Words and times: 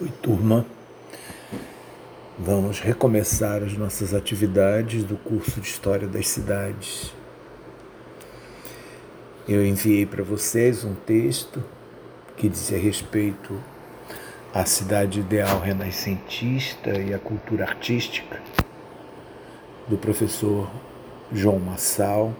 Oi, 0.00 0.12
turma. 0.22 0.64
Vamos 2.38 2.78
recomeçar 2.78 3.64
as 3.64 3.76
nossas 3.76 4.14
atividades 4.14 5.02
do 5.02 5.16
curso 5.16 5.60
de 5.60 5.66
História 5.66 6.06
das 6.06 6.28
Cidades. 6.28 7.12
Eu 9.48 9.66
enviei 9.66 10.06
para 10.06 10.22
vocês 10.22 10.84
um 10.84 10.94
texto 10.94 11.64
que 12.36 12.48
dizia 12.48 12.78
respeito 12.78 13.60
à 14.54 14.64
cidade 14.64 15.18
ideal 15.18 15.58
renascentista 15.58 16.90
e 16.90 17.12
à 17.12 17.18
cultura 17.18 17.64
artística 17.64 18.40
do 19.88 19.98
professor 19.98 20.70
João 21.32 21.58
Massal, 21.58 22.32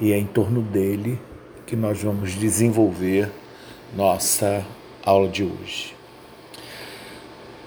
e 0.00 0.12
é 0.12 0.16
em 0.16 0.26
torno 0.26 0.62
dele 0.62 1.18
que 1.66 1.74
nós 1.74 2.00
vamos 2.00 2.34
desenvolver 2.34 3.32
nossa 3.96 4.64
aula 5.04 5.28
de 5.28 5.42
hoje. 5.42 5.93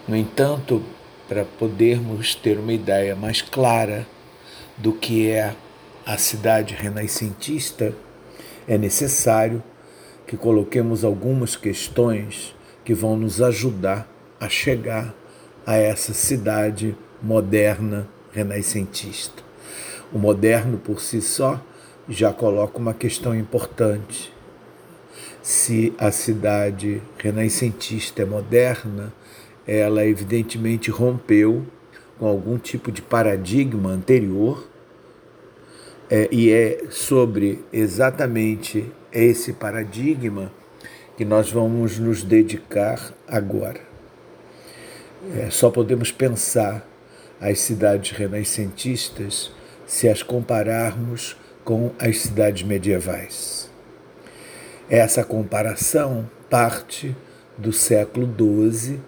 No 0.07 0.15
entanto, 0.15 0.81
para 1.27 1.43
podermos 1.43 2.33
ter 2.33 2.57
uma 2.57 2.71
ideia 2.71 3.13
mais 3.13 3.41
clara 3.41 4.07
do 4.77 4.93
que 4.93 5.29
é 5.29 5.53
a 6.05 6.17
cidade 6.17 6.73
renascentista, 6.73 7.93
é 8.65 8.77
necessário 8.77 9.61
que 10.25 10.37
coloquemos 10.37 11.03
algumas 11.03 11.57
questões 11.57 12.55
que 12.85 12.93
vão 12.93 13.17
nos 13.17 13.41
ajudar 13.41 14.07
a 14.39 14.47
chegar 14.47 15.13
a 15.65 15.75
essa 15.75 16.13
cidade 16.13 16.95
moderna 17.21 18.07
renascentista. 18.31 19.43
O 20.13 20.17
moderno 20.17 20.77
por 20.77 21.01
si 21.01 21.21
só 21.21 21.61
já 22.07 22.31
coloca 22.31 22.77
uma 22.77 22.93
questão 22.93 23.35
importante. 23.35 24.31
Se 25.41 25.93
a 25.97 26.11
cidade 26.11 27.01
renascentista 27.17 28.21
é 28.21 28.25
moderna, 28.25 29.11
ela 29.67 30.05
evidentemente 30.05 30.89
rompeu 30.89 31.65
com 32.17 32.25
algum 32.25 32.57
tipo 32.57 32.91
de 32.91 33.01
paradigma 33.01 33.89
anterior, 33.89 34.67
é, 36.09 36.29
e 36.31 36.49
é 36.51 36.85
sobre 36.89 37.63
exatamente 37.71 38.89
esse 39.11 39.53
paradigma 39.53 40.51
que 41.17 41.25
nós 41.25 41.51
vamos 41.51 41.99
nos 41.99 42.23
dedicar 42.23 43.13
agora. 43.27 43.81
É, 45.35 45.49
só 45.49 45.69
podemos 45.69 46.11
pensar 46.11 46.87
as 47.41 47.59
cidades 47.59 48.11
renascentistas 48.11 49.51
se 49.85 50.07
as 50.07 50.23
compararmos 50.23 51.35
com 51.63 51.91
as 51.99 52.19
cidades 52.19 52.63
medievais. 52.63 53.69
Essa 54.89 55.23
comparação 55.23 56.29
parte 56.49 57.15
do 57.57 57.73
século 57.73 58.33
XII 58.71 58.99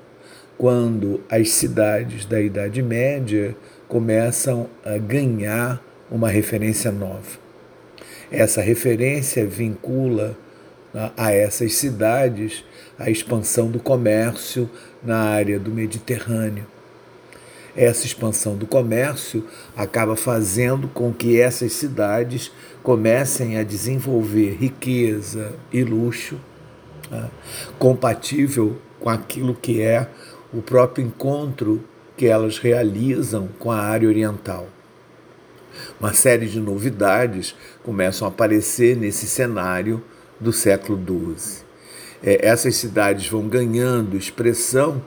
quando 0.59 1.21
as 1.29 1.51
cidades 1.51 2.25
da 2.25 2.41
Idade 2.41 2.83
Média 2.83 3.55
começam 3.87 4.69
a 4.83 4.97
ganhar 4.97 5.81
uma 6.11 6.27
referência 6.27 6.91
nova. 6.91 7.39
Essa 8.29 8.61
referência 8.61 9.47
vincula 9.47 10.37
né, 10.93 11.11
a 11.15 11.31
essas 11.31 11.75
cidades 11.75 12.65
a 12.99 13.09
expansão 13.09 13.71
do 13.71 13.79
comércio 13.79 14.69
na 15.01 15.19
área 15.19 15.57
do 15.57 15.71
Mediterrâneo. 15.71 16.67
Essa 17.73 18.05
expansão 18.05 18.57
do 18.57 18.67
comércio 18.67 19.47
acaba 19.77 20.17
fazendo 20.17 20.89
com 20.89 21.13
que 21.13 21.39
essas 21.39 21.71
cidades 21.71 22.51
comecem 22.83 23.57
a 23.57 23.63
desenvolver 23.63 24.57
riqueza 24.59 25.53
e 25.71 25.85
luxo 25.85 26.37
né, 27.09 27.29
compatível 27.77 28.77
com 28.99 29.09
aquilo 29.09 29.55
que 29.55 29.81
é 29.81 30.09
o 30.53 30.61
próprio 30.61 31.05
encontro 31.05 31.83
que 32.17 32.25
elas 32.25 32.57
realizam 32.57 33.49
com 33.59 33.71
a 33.71 33.79
área 33.79 34.07
oriental. 34.07 34.67
Uma 35.99 36.13
série 36.13 36.47
de 36.47 36.59
novidades 36.59 37.55
começam 37.83 38.27
a 38.27 38.31
aparecer 38.31 38.97
nesse 38.97 39.25
cenário 39.27 40.03
do 40.39 40.51
século 40.51 40.97
XII. 40.97 41.63
É, 42.21 42.45
essas 42.45 42.75
cidades 42.75 43.27
vão 43.29 43.47
ganhando 43.47 44.17
expressão 44.17 45.01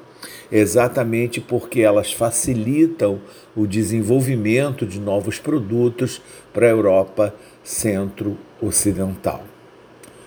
exatamente 0.51 1.41
porque 1.41 1.81
elas 1.81 2.13
facilitam 2.13 3.21
o 3.55 3.67
desenvolvimento 3.67 4.87
de 4.87 5.01
novos 5.01 5.39
produtos 5.39 6.23
para 6.53 6.67
a 6.67 6.71
Europa 6.71 7.35
centro-ocidental. 7.65 9.45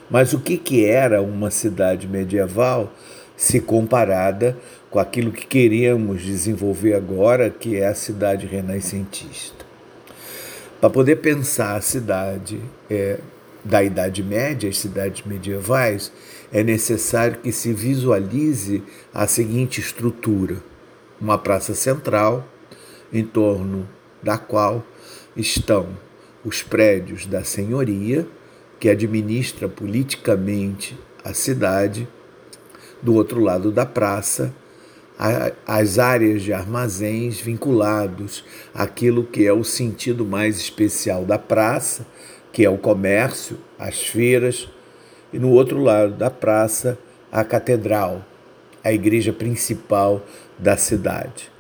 Mas 0.09 0.33
o 0.33 0.39
que, 0.39 0.57
que 0.57 0.85
era 0.85 1.21
uma 1.21 1.49
cidade 1.49 2.07
medieval 2.07 2.91
se 3.35 3.59
comparada 3.59 4.57
com 4.95 4.99
aquilo 5.01 5.29
que 5.29 5.45
queremos 5.45 6.21
desenvolver 6.21 6.93
agora, 6.93 7.49
que 7.49 7.75
é 7.75 7.85
a 7.85 7.93
cidade 7.93 8.45
renascentista. 8.45 9.65
Para 10.79 10.89
poder 10.89 11.17
pensar 11.17 11.75
a 11.75 11.81
cidade 11.81 12.61
é, 12.89 13.19
da 13.61 13.83
Idade 13.83 14.23
Média, 14.23 14.69
as 14.69 14.77
cidades 14.77 15.25
medievais, 15.25 16.13
é 16.49 16.63
necessário 16.63 17.41
que 17.41 17.51
se 17.51 17.73
visualize 17.73 18.81
a 19.13 19.27
seguinte 19.27 19.81
estrutura: 19.81 20.63
uma 21.19 21.37
praça 21.37 21.75
central, 21.75 22.47
em 23.11 23.25
torno 23.25 23.85
da 24.23 24.37
qual 24.37 24.81
estão 25.35 25.89
os 26.41 26.63
prédios 26.63 27.25
da 27.25 27.43
senhoria, 27.43 28.25
que 28.79 28.87
administra 28.87 29.67
politicamente 29.67 30.97
a 31.21 31.33
cidade, 31.33 32.07
do 33.03 33.13
outro 33.13 33.41
lado 33.41 33.73
da 33.73 33.85
praça, 33.85 34.53
as 35.17 35.97
áreas 35.97 36.41
de 36.41 36.51
armazéns 36.51 37.39
vinculados 37.39 38.43
àquilo 38.73 39.23
que 39.23 39.45
é 39.45 39.53
o 39.53 39.63
sentido 39.63 40.25
mais 40.25 40.57
especial 40.57 41.23
da 41.23 41.39
praça, 41.39 42.05
que 42.51 42.65
é 42.65 42.69
o 42.69 42.77
comércio, 42.77 43.57
as 43.79 44.01
feiras, 44.01 44.69
e 45.31 45.39
no 45.39 45.51
outro 45.51 45.81
lado 45.81 46.13
da 46.13 46.29
praça, 46.29 46.97
a 47.31 47.43
catedral, 47.43 48.25
a 48.83 48.91
igreja 48.91 49.31
principal 49.31 50.23
da 50.59 50.77
cidade. 50.77 51.51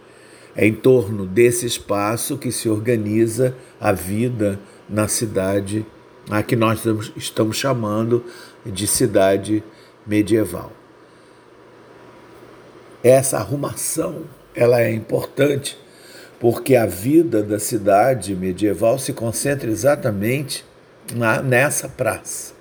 É 0.55 0.65
em 0.65 0.73
torno 0.73 1.25
desse 1.25 1.65
espaço 1.65 2.37
que 2.37 2.51
se 2.51 2.69
organiza 2.69 3.55
a 3.79 3.91
vida 3.91 4.59
na 4.89 5.07
cidade, 5.07 5.85
a 6.29 6.41
que 6.41 6.55
nós 6.55 6.81
estamos 7.15 7.57
chamando 7.57 8.23
de 8.65 8.87
cidade 8.87 9.63
medieval 10.07 10.71
essa 13.09 13.37
arrumação 13.37 14.23
ela 14.55 14.81
é 14.81 14.91
importante 14.91 15.77
porque 16.39 16.75
a 16.75 16.87
vida 16.87 17.43
da 17.43 17.59
cidade 17.59 18.35
medieval 18.35 18.97
se 18.97 19.13
concentra 19.13 19.69
exatamente 19.69 20.65
na, 21.13 21.39
nessa 21.39 21.87
praça. 21.87 22.55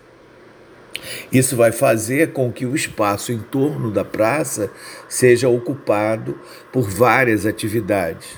Isso 1.32 1.56
vai 1.56 1.72
fazer 1.72 2.32
com 2.32 2.52
que 2.52 2.66
o 2.66 2.74
espaço 2.74 3.32
em 3.32 3.38
torno 3.38 3.90
da 3.90 4.04
praça 4.04 4.70
seja 5.08 5.48
ocupado 5.48 6.38
por 6.70 6.90
várias 6.90 7.46
atividades. 7.46 8.28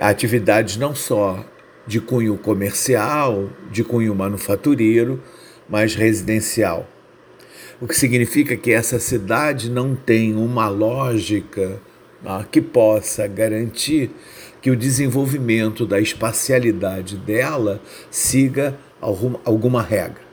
Atividades 0.00 0.76
não 0.76 0.94
só 0.94 1.44
de 1.84 2.00
cunho 2.00 2.38
comercial, 2.38 3.50
de 3.72 3.82
cunho 3.82 4.14
manufatureiro, 4.14 5.20
mas 5.68 5.96
residencial 5.96 6.86
o 7.80 7.86
que 7.86 7.96
significa 7.96 8.56
que 8.56 8.72
essa 8.72 8.98
cidade 8.98 9.70
não 9.70 9.94
tem 9.94 10.34
uma 10.34 10.68
lógica 10.68 11.80
ah, 12.24 12.44
que 12.50 12.60
possa 12.60 13.26
garantir 13.26 14.10
que 14.62 14.70
o 14.70 14.76
desenvolvimento 14.76 15.86
da 15.86 16.00
espacialidade 16.00 17.16
dela 17.16 17.80
siga 18.10 18.78
alguma 19.44 19.82
regra. 19.82 20.26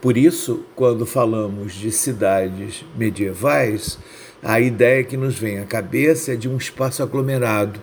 Por 0.00 0.16
isso, 0.16 0.64
quando 0.74 1.04
falamos 1.04 1.74
de 1.74 1.90
cidades 1.90 2.84
medievais, 2.96 3.98
a 4.42 4.58
ideia 4.58 5.04
que 5.04 5.16
nos 5.16 5.38
vem 5.38 5.58
à 5.58 5.66
cabeça 5.66 6.32
é 6.32 6.36
de 6.36 6.48
um 6.48 6.56
espaço 6.56 7.02
aglomerado, 7.02 7.82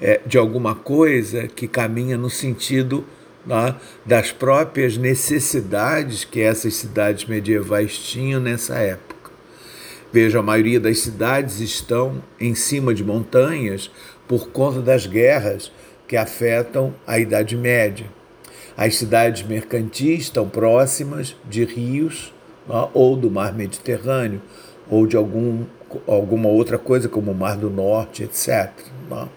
é, 0.00 0.20
de 0.24 0.38
alguma 0.38 0.74
coisa 0.74 1.48
que 1.48 1.66
caminha 1.66 2.16
no 2.16 2.30
sentido 2.30 3.04
das 4.04 4.32
próprias 4.32 4.96
necessidades 4.96 6.24
que 6.24 6.40
essas 6.40 6.74
cidades 6.74 7.26
medievais 7.26 7.98
tinham 7.98 8.40
nessa 8.40 8.76
época. 8.76 9.14
Veja, 10.12 10.38
a 10.38 10.42
maioria 10.42 10.78
das 10.78 11.00
cidades 11.00 11.60
estão 11.60 12.22
em 12.40 12.54
cima 12.54 12.94
de 12.94 13.02
montanhas 13.02 13.90
por 14.28 14.48
conta 14.48 14.80
das 14.80 15.06
guerras 15.06 15.72
que 16.06 16.16
afetam 16.16 16.94
a 17.06 17.18
Idade 17.18 17.56
Média. 17.56 18.06
As 18.76 18.96
cidades 18.96 19.42
mercantis 19.42 20.22
estão 20.22 20.48
próximas 20.48 21.36
de 21.48 21.64
rios 21.64 22.32
né, 22.68 22.88
ou 22.94 23.16
do 23.16 23.30
mar 23.30 23.52
Mediterrâneo 23.54 24.40
ou 24.88 25.06
de 25.06 25.16
algum, 25.16 25.64
alguma 26.06 26.48
outra 26.48 26.78
coisa 26.78 27.08
como 27.08 27.30
o 27.30 27.34
Mar 27.34 27.56
do 27.56 27.70
Norte, 27.70 28.22
etc. 28.22 28.70
Né. 29.10 29.28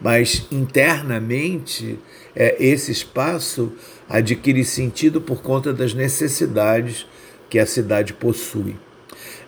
Mas 0.00 0.46
internamente 0.50 1.98
é, 2.34 2.56
esse 2.58 2.90
espaço 2.90 3.72
adquire 4.08 4.64
sentido 4.64 5.20
por 5.20 5.42
conta 5.42 5.72
das 5.72 5.94
necessidades 5.94 7.06
que 7.48 7.58
a 7.58 7.66
cidade 7.66 8.12
possui. 8.12 8.76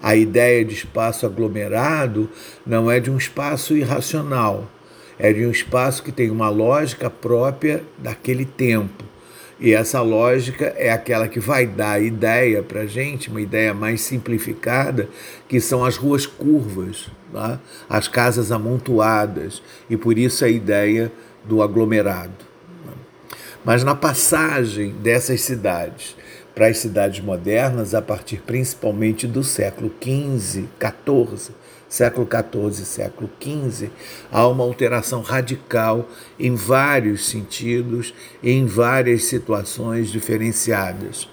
A 0.02 0.14
ideia 0.14 0.64
de 0.64 0.74
espaço 0.74 1.26
aglomerado 1.26 2.30
não 2.64 2.90
é 2.90 3.00
de 3.00 3.10
um 3.10 3.16
espaço 3.16 3.76
irracional, 3.76 4.70
é 5.18 5.32
de 5.32 5.44
um 5.44 5.50
espaço 5.50 6.02
que 6.02 6.12
tem 6.12 6.30
uma 6.30 6.48
lógica 6.48 7.10
própria 7.10 7.82
daquele 7.98 8.44
tempo. 8.44 9.04
E 9.58 9.72
essa 9.72 10.02
lógica 10.02 10.66
é 10.76 10.90
aquela 10.90 11.28
que 11.28 11.40
vai 11.40 11.66
dar 11.66 12.00
ideia 12.02 12.62
para 12.62 12.82
a 12.82 12.86
gente, 12.86 13.30
uma 13.30 13.40
ideia 13.40 13.72
mais 13.72 14.02
simplificada, 14.02 15.08
que 15.48 15.60
são 15.60 15.82
as 15.82 15.96
ruas 15.96 16.26
curvas, 16.26 17.08
tá? 17.32 17.58
as 17.88 18.06
casas 18.06 18.52
amontoadas, 18.52 19.62
e 19.88 19.96
por 19.96 20.18
isso 20.18 20.44
a 20.44 20.48
ideia 20.48 21.10
do 21.42 21.62
aglomerado. 21.62 22.55
Mas 23.66 23.82
na 23.82 23.96
passagem 23.96 24.92
dessas 25.02 25.40
cidades 25.40 26.16
para 26.54 26.68
as 26.68 26.78
cidades 26.78 27.18
modernas, 27.18 27.96
a 27.96 28.00
partir 28.00 28.40
principalmente 28.42 29.26
do 29.26 29.42
século 29.42 29.92
XV, 30.00 30.66
XIV, 30.78 31.52
século 31.88 32.28
XIV 32.30 32.84
século 32.84 33.28
XV, 33.42 33.90
há 34.30 34.46
uma 34.46 34.62
alteração 34.62 35.20
radical 35.20 36.08
em 36.38 36.54
vários 36.54 37.28
sentidos, 37.28 38.14
em 38.40 38.64
várias 38.66 39.24
situações 39.24 40.12
diferenciadas. 40.12 41.28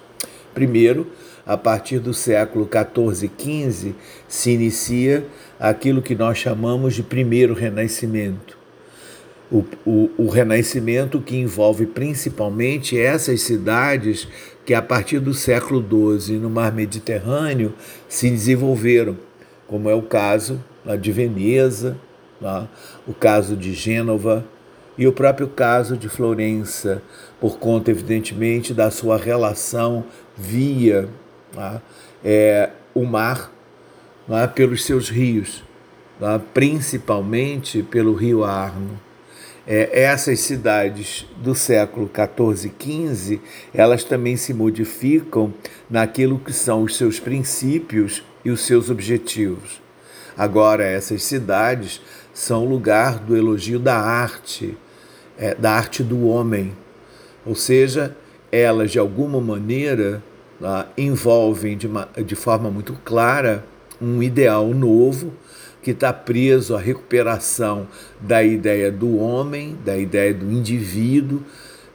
Primeiro, 0.56 1.06
a 1.46 1.56
partir 1.56 2.00
do 2.00 2.16
século 2.16 2.68
XIV 2.68 3.30
e 3.38 3.70
XV, 3.70 3.96
se 4.28 4.50
inicia 4.50 5.24
aquilo 5.60 6.02
que 6.02 6.16
nós 6.16 6.40
chamamos 6.40 6.96
de 6.96 7.04
primeiro 7.04 7.54
renascimento. 7.54 8.63
O, 9.54 9.64
o, 9.86 10.10
o, 10.18 10.30
renascimento 10.30 11.22
que 11.22 11.36
envolve 11.36 11.86
principalmente 11.86 13.00
essas 13.00 13.42
cidades 13.42 14.28
que, 14.66 14.74
a 14.74 14.82
partir 14.82 15.20
do 15.20 15.32
século 15.32 15.80
XII, 16.18 16.40
no 16.40 16.50
mar 16.50 16.74
Mediterrâneo, 16.74 17.72
se 18.10 18.32
desenvolveram 18.32 19.16
como 19.68 19.88
é 19.88 19.94
o 19.94 20.02
caso 20.02 20.60
de 21.00 21.12
Veneza, 21.12 21.96
o 23.08 23.14
caso 23.14 23.56
de 23.56 23.74
Gênova 23.74 24.44
e 24.98 25.08
o 25.08 25.14
próprio 25.14 25.48
caso 25.48 25.96
de 25.98 26.10
Florença, 26.10 27.02
por 27.40 27.58
conta, 27.60 27.92
evidentemente, 27.92 28.74
da 28.74 28.90
sua 28.90 29.18
relação 29.18 30.04
via 30.36 31.08
é, 32.24 32.70
o 32.94 33.04
mar 33.04 33.52
pelos 34.56 34.84
seus 34.84 35.10
rios, 35.10 35.64
principalmente 36.54 37.84
pelo 37.84 38.14
rio 38.14 38.44
Arno. 38.44 39.00
É, 39.66 40.02
essas 40.04 40.42
cidades 40.42 41.26
do 41.38 41.56
século 41.56 42.10
XIV 42.10 42.74
e 42.80 43.14
XV, 43.14 43.42
elas 43.74 44.04
também 44.04 44.36
se 44.36 44.54
modificam 44.54 45.54
naquilo 45.90 46.38
que 46.38 46.52
são 46.52 46.84
os 46.84 46.98
seus 46.98 47.20
princípios 47.20 48.24
e 48.44 48.52
os 48.52 48.62
seus 48.62 48.90
objetivos. 48.90 49.82
Agora, 50.38 50.84
essas 50.84 51.24
cidades 51.24 52.02
são 52.34 52.66
lugar 52.66 53.20
do 53.20 53.38
elogio 53.38 53.80
da 53.80 53.96
arte, 53.96 54.78
é, 55.38 55.56
da 55.56 55.72
arte 55.72 56.04
do 56.04 56.28
homem. 56.28 56.76
Ou 57.46 57.56
seja, 57.56 58.18
elas, 58.52 58.92
de 58.92 59.00
alguma 59.00 59.40
maneira, 59.40 60.22
tá, 60.60 60.88
envolvem 60.98 61.78
de, 61.78 61.88
uma, 61.88 62.10
de 62.26 62.36
forma 62.36 62.70
muito 62.70 62.94
clara 63.06 63.64
um 64.02 64.22
ideal 64.22 64.68
novo 64.74 65.32
que 65.84 65.92
está 65.92 66.14
preso 66.14 66.76
à 66.76 66.80
recuperação 66.80 67.88
da 68.20 68.42
ideia 68.42 68.90
do 68.92 69.18
homem, 69.18 69.78
da 69.84 69.98
ideia 69.98 70.34
do 70.34 70.50
indivíduo, 70.50 71.44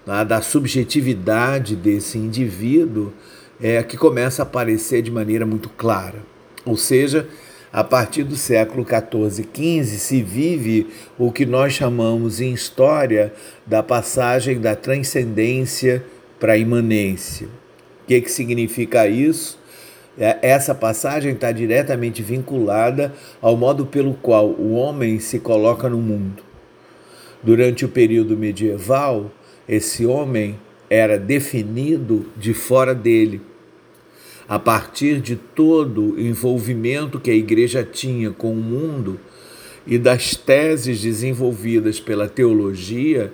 tá, 0.04 0.22
da 0.22 0.42
subjetividade 0.42 1.74
desse 1.74 2.18
indivíduo, 2.18 3.12
é, 3.60 3.82
que 3.82 3.96
começa 3.96 4.42
a 4.42 4.44
aparecer 4.44 5.02
de 5.02 5.10
maneira 5.10 5.46
muito 5.46 5.68
clara. 5.70 6.18
Ou 6.64 6.76
seja, 6.76 7.26
a 7.72 7.82
partir 7.82 8.24
do 8.24 8.36
século 8.36 8.86
XIV 8.86 9.46
e 9.54 9.84
XV 9.84 9.98
se 9.98 10.22
vive 10.22 10.86
o 11.18 11.32
que 11.32 11.46
nós 11.46 11.72
chamamos 11.72 12.40
em 12.40 12.52
história 12.52 13.32
da 13.66 13.82
passagem 13.82 14.60
da 14.60 14.76
transcendência 14.76 16.04
para 16.38 16.52
a 16.52 16.58
imanência. 16.58 17.46
O 17.46 18.06
que, 18.06 18.20
que 18.20 18.30
significa 18.30 19.08
isso? 19.08 19.58
É, 20.18 20.38
essa 20.42 20.74
passagem 20.74 21.32
está 21.32 21.52
diretamente 21.52 22.22
vinculada 22.22 23.14
ao 23.40 23.56
modo 23.56 23.86
pelo 23.86 24.14
qual 24.14 24.48
o 24.48 24.72
homem 24.72 25.20
se 25.20 25.38
coloca 25.38 25.88
no 25.88 25.98
mundo. 25.98 26.42
Durante 27.42 27.84
o 27.84 27.88
período 27.88 28.36
medieval, 28.36 29.30
esse 29.68 30.04
homem 30.04 30.58
era 30.90 31.18
definido 31.18 32.26
de 32.36 32.52
fora 32.52 32.94
dele 32.94 33.40
a 34.48 34.58
partir 34.58 35.20
de 35.20 35.36
todo 35.36 36.14
o 36.14 36.20
envolvimento 36.20 37.20
que 37.20 37.30
a 37.30 37.34
igreja 37.34 37.84
tinha 37.84 38.30
com 38.30 38.52
o 38.52 38.56
mundo 38.56 39.20
e 39.86 39.98
das 39.98 40.34
teses 40.34 41.02
desenvolvidas 41.02 42.00
pela 42.00 42.28
teologia 42.28 43.30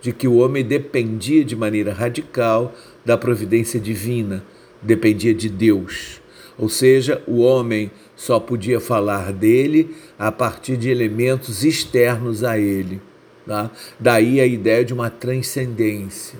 de 0.00 0.10
que 0.12 0.26
o 0.26 0.36
homem 0.36 0.64
dependia 0.64 1.44
de 1.44 1.54
maneira 1.54 1.92
radical 1.92 2.74
da 3.04 3.16
providência 3.16 3.78
divina, 3.78 4.42
dependia 4.82 5.34
de 5.34 5.50
Deus. 5.50 6.23
Ou 6.58 6.68
seja, 6.68 7.22
o 7.26 7.40
homem 7.40 7.90
só 8.14 8.38
podia 8.38 8.80
falar 8.80 9.32
dele 9.32 9.94
a 10.18 10.30
partir 10.30 10.76
de 10.76 10.88
elementos 10.88 11.64
externos 11.64 12.44
a 12.44 12.58
ele. 12.58 13.00
Tá? 13.46 13.70
Daí 13.98 14.40
a 14.40 14.46
ideia 14.46 14.84
de 14.84 14.94
uma 14.94 15.10
transcendência. 15.10 16.38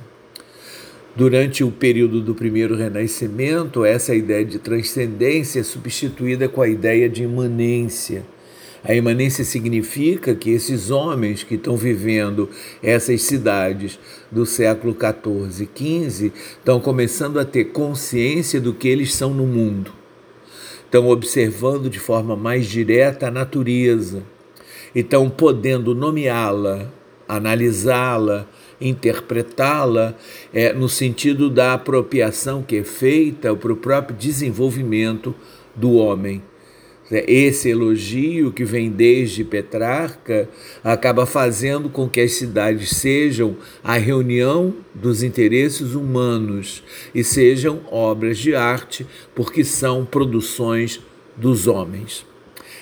Durante 1.17 1.63
o 1.63 1.71
período 1.71 2.21
do 2.21 2.35
primeiro 2.35 2.75
renascimento, 2.77 3.85
essa 3.85 4.15
ideia 4.15 4.45
de 4.45 4.59
transcendência 4.59 5.61
é 5.61 5.63
substituída 5.63 6.49
com 6.49 6.61
a 6.61 6.69
ideia 6.69 7.09
de 7.09 7.23
imanência. 7.23 8.25
A 8.83 8.95
imanência 8.95 9.45
significa 9.45 10.35
que 10.35 10.51
esses 10.51 10.91
homens 10.91 11.43
que 11.43 11.55
estão 11.55 11.77
vivendo 11.77 12.51
essas 12.83 13.23
cidades 13.23 13.99
do 14.31 14.45
século 14.45 14.95
XIV 14.95 15.69
e 15.73 16.11
XV 16.11 16.33
estão 16.59 16.81
começando 16.81 17.39
a 17.39 17.45
ter 17.45 17.67
consciência 17.67 18.61
do 18.61 18.75
que 18.75 18.89
eles 18.89 19.15
são 19.15 19.33
no 19.33 19.47
mundo. 19.47 20.04
Estão 20.95 21.09
observando 21.09 21.91
de 21.91 21.99
forma 21.99 22.37
mais 22.37 22.67
direta 22.67 23.27
a 23.27 23.31
natureza 23.33 24.23
estão 24.95 25.29
podendo 25.29 25.93
nomeá-la, 25.93 26.89
analisá-la, 27.27 28.47
interpretá-la 28.81 30.15
é, 30.53 30.73
no 30.73 30.89
sentido 30.89 31.51
da 31.51 31.75
apropriação 31.75 32.63
que 32.63 32.77
é 32.77 32.85
feita 32.85 33.57
para 33.57 33.73
o 33.73 33.77
próprio 33.77 34.17
desenvolvimento 34.17 35.35
do 35.75 35.95
homem. 35.95 36.41
É, 37.11 37.31
esse 37.31 37.69
elogio 37.69 38.51
que 38.51 38.65
vem 38.65 38.91
desde 38.91 39.45
Petrarca 39.45 40.49
acaba 40.83 41.27
fazendo 41.27 41.91
com 41.91 42.09
que 42.09 42.21
as 42.21 42.33
cidades 42.33 42.91
sejam 42.91 43.57
a 43.83 43.99
reunião 43.99 44.75
dos 44.95 45.23
interesses 45.23 45.95
humanos 45.95 46.83
e 47.15 47.23
sejam 47.23 47.81
obras 47.91 48.39
de 48.39 48.55
arte, 48.55 49.07
porque 49.35 49.65
são 49.65 50.05
produções 50.05 51.01
dos 51.37 51.67
homens. 51.67 52.25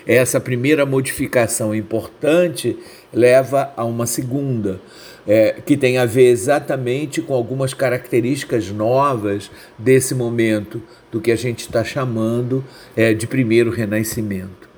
Essa 0.07 0.41
primeira 0.41 0.85
modificação 0.85 1.75
importante 1.75 2.77
leva 3.13 3.73
a 3.77 3.85
uma 3.85 4.07
segunda, 4.07 4.81
é, 5.27 5.57
que 5.65 5.77
tem 5.77 5.99
a 5.99 6.05
ver 6.05 6.27
exatamente 6.27 7.21
com 7.21 7.35
algumas 7.35 7.75
características 7.75 8.71
novas 8.71 9.51
desse 9.79 10.15
momento, 10.15 10.83
do 11.11 11.21
que 11.21 11.31
a 11.31 11.37
gente 11.37 11.61
está 11.61 11.85
chamando 11.85 12.65
é, 12.97 13.15
de 13.15 13.27
primeiro 13.27 13.71
renascimento. 13.71 14.69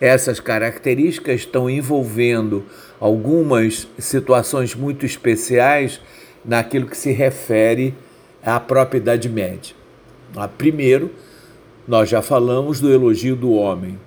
Essas 0.00 0.40
características 0.40 1.40
estão 1.40 1.68
envolvendo 1.68 2.64
algumas 2.98 3.88
situações 3.98 4.74
muito 4.74 5.04
especiais 5.04 6.00
naquilo 6.44 6.86
que 6.86 6.96
se 6.96 7.12
refere 7.12 7.94
à 8.42 8.58
própria 8.58 8.98
Idade 8.98 9.28
Média. 9.28 9.74
Ah, 10.36 10.48
primeiro, 10.48 11.10
nós 11.86 12.08
já 12.08 12.22
falamos 12.22 12.80
do 12.80 12.92
elogio 12.92 13.34
do 13.34 13.52
homem, 13.52 13.98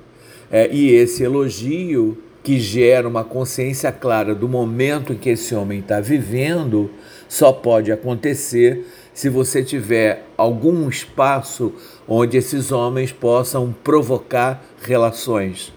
é, 0.51 0.69
e 0.71 0.91
esse 0.91 1.23
elogio 1.23 2.17
que 2.43 2.59
gera 2.59 3.07
uma 3.07 3.23
consciência 3.23 3.89
clara 3.91 4.35
do 4.35 4.49
momento 4.49 5.13
em 5.13 5.17
que 5.17 5.29
esse 5.29 5.55
homem 5.55 5.79
está 5.79 6.01
vivendo, 6.01 6.91
só 7.29 7.53
pode 7.53 7.89
acontecer 7.89 8.85
se 9.13 9.29
você 9.29 9.63
tiver 9.63 10.25
algum 10.35 10.89
espaço 10.89 11.73
onde 12.05 12.35
esses 12.35 12.71
homens 12.71 13.13
possam 13.13 13.73
provocar 13.83 14.61
relações. 14.81 15.73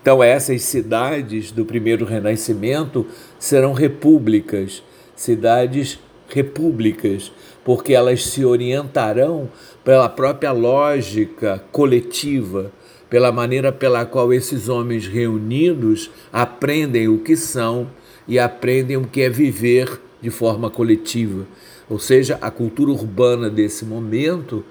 Então, 0.00 0.22
essas 0.22 0.62
cidades 0.62 1.50
do 1.50 1.64
primeiro 1.64 2.04
renascimento 2.04 3.04
serão 3.38 3.72
repúblicas, 3.72 4.82
cidades 5.16 5.98
repúblicas, 6.28 7.32
porque 7.64 7.92
elas 7.92 8.24
se 8.24 8.44
orientarão 8.44 9.50
pela 9.84 10.08
própria 10.08 10.52
lógica 10.52 11.62
coletiva 11.72 12.70
pela 13.10 13.32
maneira 13.32 13.72
pela 13.72 14.04
qual 14.04 14.32
esses 14.32 14.68
homens 14.68 15.06
reunidos 15.06 16.10
aprendem 16.32 17.08
o 17.08 17.18
que 17.18 17.36
são 17.36 17.88
e 18.26 18.38
aprendem 18.38 18.96
o 18.96 19.06
que 19.06 19.22
é 19.22 19.30
viver 19.30 20.00
de 20.20 20.30
forma 20.30 20.70
coletiva. 20.70 21.46
Ou 21.88 21.98
seja, 21.98 22.38
a 22.40 22.50
cultura 22.50 22.90
urbana 22.90 23.48
desse 23.48 23.84
momento 23.84 24.64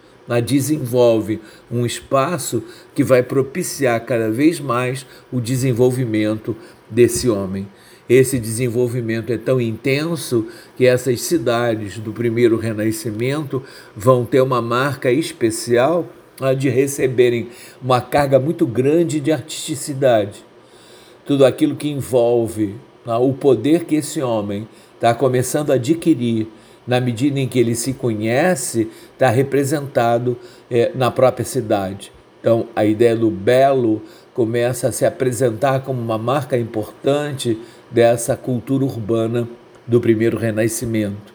desenvolve 0.46 1.40
um 1.72 1.86
espaço 1.86 2.64
que 2.94 3.04
vai 3.04 3.24
propiciar 3.24 4.00
cada 4.06 4.30
vez 4.30 4.60
mais 4.60 5.06
o 5.32 5.40
desenvolvimento 5.40 6.56
desse 6.90 7.30
homem. 7.30 7.68
Esse 8.10 8.40
desenvolvimento 8.40 9.34
é 9.34 9.38
tão 9.38 9.60
intenso 9.60 10.48
que 10.78 10.86
essas 10.86 11.22
cidades 11.22 11.98
do 11.98 12.14
primeiro 12.14 12.58
renascimento 12.58 13.62
vão 13.96 14.26
ter 14.26 14.42
uma 14.42 14.62
marca 14.62 15.12
especial 15.12 16.08
de 16.58 16.70
receberem 16.70 17.50
uma 17.82 18.00
carga 18.00 18.40
muito 18.40 18.66
grande 18.66 19.20
de 19.20 19.32
artisticidade. 19.32 20.46
Tudo 21.26 21.46
aquilo 21.46 21.76
que 21.76 21.90
envolve 21.90 22.76
ah, 23.06 23.20
o 23.20 23.34
poder 23.34 23.86
que 23.86 23.96
esse 23.96 24.22
homem 24.22 24.68
está 24.96 25.14
começando 25.14 25.72
a 25.72 25.76
adquirir 25.76 26.48
na 26.88 27.02
medida 27.02 27.40
em 27.40 27.48
que 27.48 27.60
ele 27.60 27.76
se 27.76 27.94
conhece, 27.94 28.90
está 29.12 29.30
representado 29.30 30.38
é, 30.72 30.92
na 30.96 31.12
própria 31.12 31.46
cidade. 31.46 32.12
Então, 32.40 32.68
a 32.74 32.86
ideia 32.86 33.16
do 33.16 33.30
belo 33.30 34.02
começa 34.34 34.88
a 34.88 34.92
se 34.92 35.06
apresentar 35.06 35.82
como 35.82 36.02
uma 36.02 36.18
marca 36.18 36.58
importante 36.58 37.60
dessa 37.92 38.38
cultura 38.38 38.86
urbana 38.86 39.48
do 39.86 40.00
primeiro 40.00 40.38
renascimento. 40.38 41.34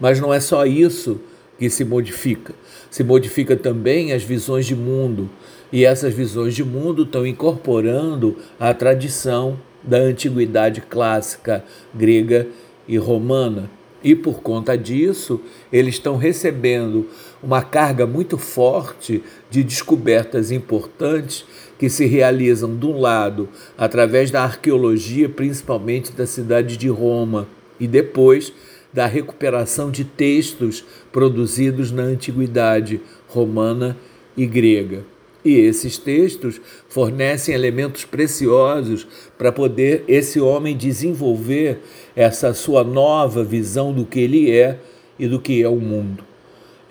Mas 0.00 0.18
não 0.20 0.34
é 0.34 0.40
só 0.40 0.66
isso 0.66 1.20
que 1.58 1.70
se 1.70 1.84
modifica. 1.84 2.54
Se 2.90 3.04
modifica 3.04 3.56
também 3.56 4.12
as 4.12 4.22
visões 4.22 4.66
de 4.66 4.74
mundo, 4.74 5.28
e 5.72 5.84
essas 5.84 6.14
visões 6.14 6.54
de 6.54 6.64
mundo 6.64 7.02
estão 7.02 7.26
incorporando 7.26 8.36
a 8.58 8.72
tradição 8.72 9.58
da 9.82 9.98
antiguidade 9.98 10.80
clássica 10.80 11.64
grega 11.94 12.46
e 12.86 12.96
romana. 12.96 13.70
E 14.02 14.14
por 14.14 14.40
conta 14.40 14.78
disso, 14.78 15.40
eles 15.72 15.96
estão 15.96 16.16
recebendo 16.16 17.08
uma 17.42 17.62
carga 17.62 18.06
muito 18.06 18.38
forte 18.38 19.22
de 19.50 19.64
descobertas 19.64 20.52
importantes 20.52 21.44
que 21.78 21.90
se 21.90 22.06
realizam, 22.06 22.76
de 22.76 22.86
um 22.86 22.98
lado, 22.98 23.48
através 23.76 24.30
da 24.30 24.42
arqueologia, 24.42 25.28
principalmente 25.28 26.12
da 26.12 26.26
cidade 26.26 26.76
de 26.76 26.88
Roma, 26.88 27.48
e 27.80 27.86
depois 27.86 28.52
da 28.98 29.06
recuperação 29.06 29.92
de 29.92 30.02
textos 30.02 30.84
produzidos 31.12 31.92
na 31.92 32.02
antiguidade 32.02 33.00
romana 33.28 33.96
e 34.36 34.44
grega. 34.44 35.04
E 35.44 35.54
esses 35.54 35.96
textos 35.96 36.60
fornecem 36.88 37.54
elementos 37.54 38.04
preciosos 38.04 39.06
para 39.38 39.52
poder 39.52 40.02
esse 40.08 40.40
homem 40.40 40.76
desenvolver 40.76 41.78
essa 42.16 42.52
sua 42.52 42.82
nova 42.82 43.44
visão 43.44 43.92
do 43.92 44.04
que 44.04 44.18
ele 44.18 44.50
é 44.50 44.80
e 45.16 45.28
do 45.28 45.38
que 45.38 45.62
é 45.62 45.68
o 45.68 45.76
mundo. 45.76 46.24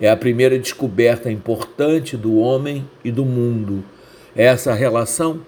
É 0.00 0.08
a 0.08 0.16
primeira 0.16 0.58
descoberta 0.58 1.30
importante 1.30 2.16
do 2.16 2.38
homem 2.38 2.88
e 3.04 3.10
do 3.10 3.26
mundo. 3.26 3.84
Essa 4.34 4.72
relação 4.72 5.42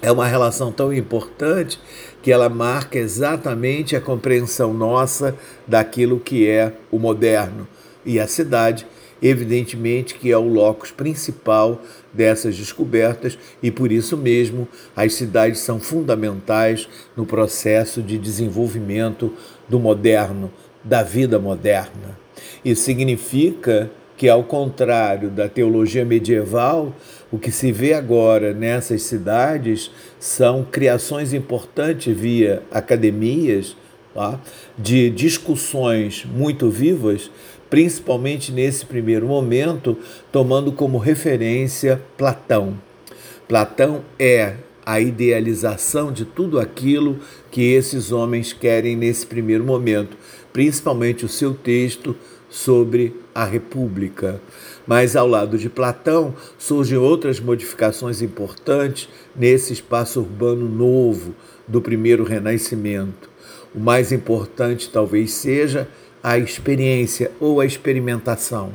é 0.00 0.10
uma 0.10 0.26
relação 0.26 0.72
tão 0.72 0.90
importante 0.90 1.78
que 2.22 2.30
ela 2.30 2.48
marca 2.48 2.98
exatamente 2.98 3.96
a 3.96 4.00
compreensão 4.00 4.72
nossa 4.72 5.36
daquilo 5.66 6.20
que 6.20 6.48
é 6.48 6.72
o 6.90 6.98
moderno. 6.98 7.66
E 8.06 8.20
a 8.20 8.26
cidade, 8.28 8.86
evidentemente, 9.20 10.14
que 10.14 10.30
é 10.30 10.38
o 10.38 10.48
locus 10.48 10.92
principal 10.92 11.82
dessas 12.12 12.56
descobertas 12.56 13.36
e 13.62 13.70
por 13.70 13.90
isso 13.90 14.16
mesmo 14.16 14.68
as 14.94 15.14
cidades 15.14 15.60
são 15.60 15.80
fundamentais 15.80 16.88
no 17.16 17.26
processo 17.26 18.00
de 18.00 18.16
desenvolvimento 18.18 19.32
do 19.68 19.80
moderno, 19.80 20.50
da 20.84 21.02
vida 21.02 21.38
moderna. 21.38 22.18
Isso 22.64 22.82
significa 22.82 23.90
que, 24.16 24.28
ao 24.28 24.44
contrário 24.44 25.30
da 25.30 25.48
teologia 25.48 26.04
medieval, 26.04 26.94
o 27.32 27.38
que 27.38 27.50
se 27.50 27.72
vê 27.72 27.94
agora 27.94 28.52
nessas 28.52 29.02
cidades 29.04 29.90
são 30.20 30.62
criações 30.70 31.32
importantes 31.32 32.14
via 32.14 32.62
academias, 32.70 33.74
tá? 34.14 34.38
de 34.76 35.08
discussões 35.08 36.26
muito 36.26 36.68
vivas, 36.68 37.30
principalmente 37.70 38.52
nesse 38.52 38.84
primeiro 38.84 39.26
momento, 39.26 39.96
tomando 40.30 40.70
como 40.72 40.98
referência 40.98 42.02
Platão. 42.18 42.78
Platão 43.48 44.04
é 44.18 44.56
a 44.84 45.00
idealização 45.00 46.12
de 46.12 46.26
tudo 46.26 46.60
aquilo 46.60 47.18
que 47.50 47.62
esses 47.62 48.12
homens 48.12 48.52
querem 48.52 48.94
nesse 48.94 49.26
primeiro 49.26 49.64
momento, 49.64 50.18
principalmente 50.52 51.24
o 51.24 51.28
seu 51.28 51.54
texto 51.54 52.14
sobre 52.50 53.16
a 53.34 53.46
República. 53.46 54.38
Mas 54.86 55.14
ao 55.14 55.26
lado 55.26 55.56
de 55.56 55.68
Platão 55.68 56.34
surgem 56.58 56.98
outras 56.98 57.38
modificações 57.38 58.20
importantes 58.20 59.08
nesse 59.34 59.72
espaço 59.72 60.20
urbano 60.20 60.68
novo 60.68 61.34
do 61.66 61.80
primeiro 61.80 62.24
renascimento. 62.24 63.30
O 63.74 63.80
mais 63.80 64.12
importante 64.12 64.90
talvez 64.90 65.32
seja 65.32 65.88
a 66.22 66.38
experiência 66.38 67.30
ou 67.40 67.60
a 67.60 67.66
experimentação. 67.66 68.72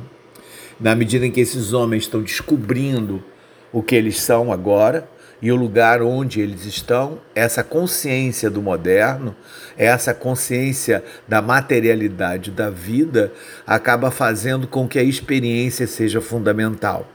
Na 0.80 0.96
medida 0.96 1.26
em 1.26 1.32
que 1.32 1.42
esses 1.42 1.74
homens 1.74 2.04
estão 2.04 2.22
descobrindo 2.22 3.24
o 3.72 3.82
que 3.82 3.96
eles 3.96 4.20
são 4.20 4.52
agora, 4.52 5.10
e 5.42 5.52
o 5.52 5.56
lugar 5.56 6.02
onde 6.02 6.42
eles 6.42 6.66
estão, 6.66 7.20
essa 7.36 7.64
consciência 7.64 8.50
do 8.50 8.62
moderno, 8.62 9.36
essa 9.78 10.14
consciência 10.14 11.04
da 11.28 11.42
materialidade 11.42 12.50
da 12.50 12.70
vida, 12.70 13.32
acaba 13.66 14.10
fazendo 14.10 14.68
com 14.68 14.88
que 14.88 14.98
a 14.98 15.04
experiência 15.04 15.86
seja 15.86 16.20
fundamental. 16.20 17.08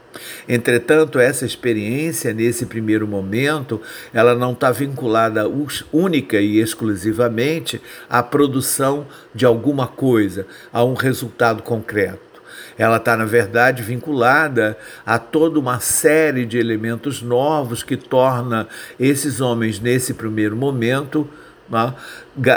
Entretanto, 0.47 1.19
essa 1.19 1.45
experiência, 1.45 2.33
nesse 2.33 2.65
primeiro 2.65 3.07
momento, 3.07 3.81
ela 4.13 4.35
não 4.35 4.53
está 4.53 4.71
vinculada 4.71 5.49
única 5.91 6.39
e 6.39 6.59
exclusivamente 6.59 7.81
à 8.09 8.21
produção 8.21 9.07
de 9.33 9.45
alguma 9.45 9.87
coisa, 9.87 10.45
a 10.71 10.83
um 10.83 10.93
resultado 10.93 11.63
concreto 11.63 12.32
ela 12.77 12.97
está, 12.97 13.15
na 13.15 13.25
verdade, 13.25 13.83
vinculada 13.83 14.77
a 15.05 15.19
toda 15.19 15.59
uma 15.59 15.79
série 15.79 16.45
de 16.45 16.57
elementos 16.57 17.21
novos 17.21 17.83
que 17.83 17.95
torna 17.95 18.67
esses 18.99 19.41
homens, 19.41 19.79
nesse 19.79 20.13
primeiro 20.13 20.55
momento, 20.55 21.27
né, 21.69 21.93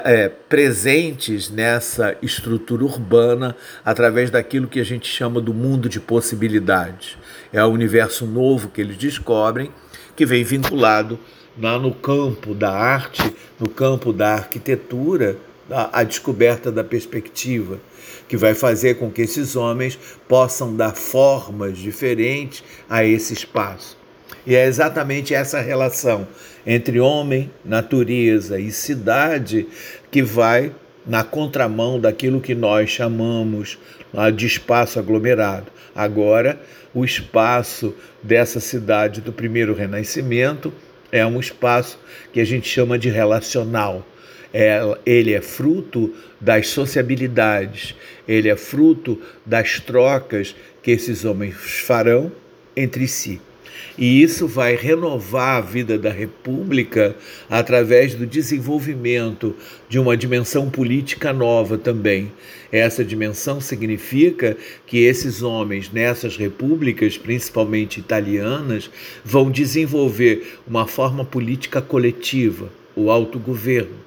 é, 0.04 0.28
presentes 0.28 1.50
nessa 1.50 2.16
estrutura 2.20 2.84
urbana 2.84 3.56
através 3.84 4.30
daquilo 4.30 4.66
que 4.66 4.80
a 4.80 4.84
gente 4.84 5.08
chama 5.08 5.40
do 5.40 5.54
mundo 5.54 5.88
de 5.88 6.00
possibilidades. 6.00 7.16
É 7.52 7.62
o 7.64 7.68
universo 7.68 8.26
novo 8.26 8.68
que 8.68 8.80
eles 8.80 8.96
descobrem, 8.96 9.70
que 10.14 10.26
vem 10.26 10.42
vinculado 10.42 11.18
lá 11.58 11.78
no 11.78 11.94
campo 11.94 12.54
da 12.54 12.70
arte, 12.70 13.34
no 13.58 13.68
campo 13.68 14.12
da 14.12 14.34
arquitetura, 14.34 15.36
a, 15.70 16.00
a 16.00 16.02
descoberta 16.04 16.70
da 16.70 16.84
perspectiva, 16.84 17.80
que 18.28 18.36
vai 18.36 18.54
fazer 18.54 18.96
com 18.96 19.10
que 19.10 19.22
esses 19.22 19.56
homens 19.56 19.98
possam 20.28 20.74
dar 20.74 20.94
formas 20.94 21.78
diferentes 21.78 22.62
a 22.88 23.04
esse 23.04 23.32
espaço. 23.32 23.96
E 24.46 24.54
é 24.54 24.66
exatamente 24.66 25.34
essa 25.34 25.60
relação 25.60 26.26
entre 26.66 27.00
homem, 27.00 27.50
natureza 27.64 28.58
e 28.58 28.70
cidade 28.70 29.66
que 30.10 30.22
vai 30.22 30.72
na 31.06 31.22
contramão 31.22 32.00
daquilo 32.00 32.40
que 32.40 32.54
nós 32.54 32.90
chamamos 32.90 33.78
de 34.34 34.46
espaço 34.46 34.98
aglomerado. 34.98 35.66
Agora, 35.94 36.60
o 36.92 37.04
espaço 37.04 37.94
dessa 38.22 38.58
cidade 38.58 39.20
do 39.20 39.32
primeiro 39.32 39.74
renascimento 39.74 40.72
é 41.12 41.24
um 41.24 41.38
espaço 41.38 41.98
que 42.32 42.40
a 42.40 42.44
gente 42.44 42.68
chama 42.68 42.98
de 42.98 43.08
relacional 43.08 44.04
ele 45.04 45.34
é 45.34 45.40
fruto 45.40 46.14
das 46.40 46.68
sociabilidades, 46.68 47.94
ele 48.26 48.48
é 48.48 48.56
fruto 48.56 49.20
das 49.44 49.80
trocas 49.80 50.54
que 50.82 50.90
esses 50.90 51.24
homens 51.24 51.54
farão 51.54 52.30
entre 52.76 53.08
si. 53.08 53.40
E 53.98 54.22
isso 54.22 54.46
vai 54.46 54.76
renovar 54.76 55.56
a 55.56 55.60
vida 55.60 55.98
da 55.98 56.10
República 56.10 57.16
através 57.48 58.14
do 58.14 58.26
desenvolvimento 58.26 59.56
de 59.88 59.98
uma 59.98 60.16
dimensão 60.16 60.68
política 60.68 61.32
nova 61.32 61.78
também. 61.78 62.30
Essa 62.70 63.02
dimensão 63.02 63.58
significa 63.58 64.56
que 64.86 64.98
esses 64.98 65.42
homens 65.42 65.90
nessas 65.90 66.36
repúblicas, 66.36 67.16
principalmente 67.16 67.98
italianas, 67.98 68.90
vão 69.24 69.50
desenvolver 69.50 70.58
uma 70.66 70.86
forma 70.86 71.24
política 71.24 71.80
coletiva, 71.80 72.70
o 72.94 73.10
autogoverno 73.10 74.06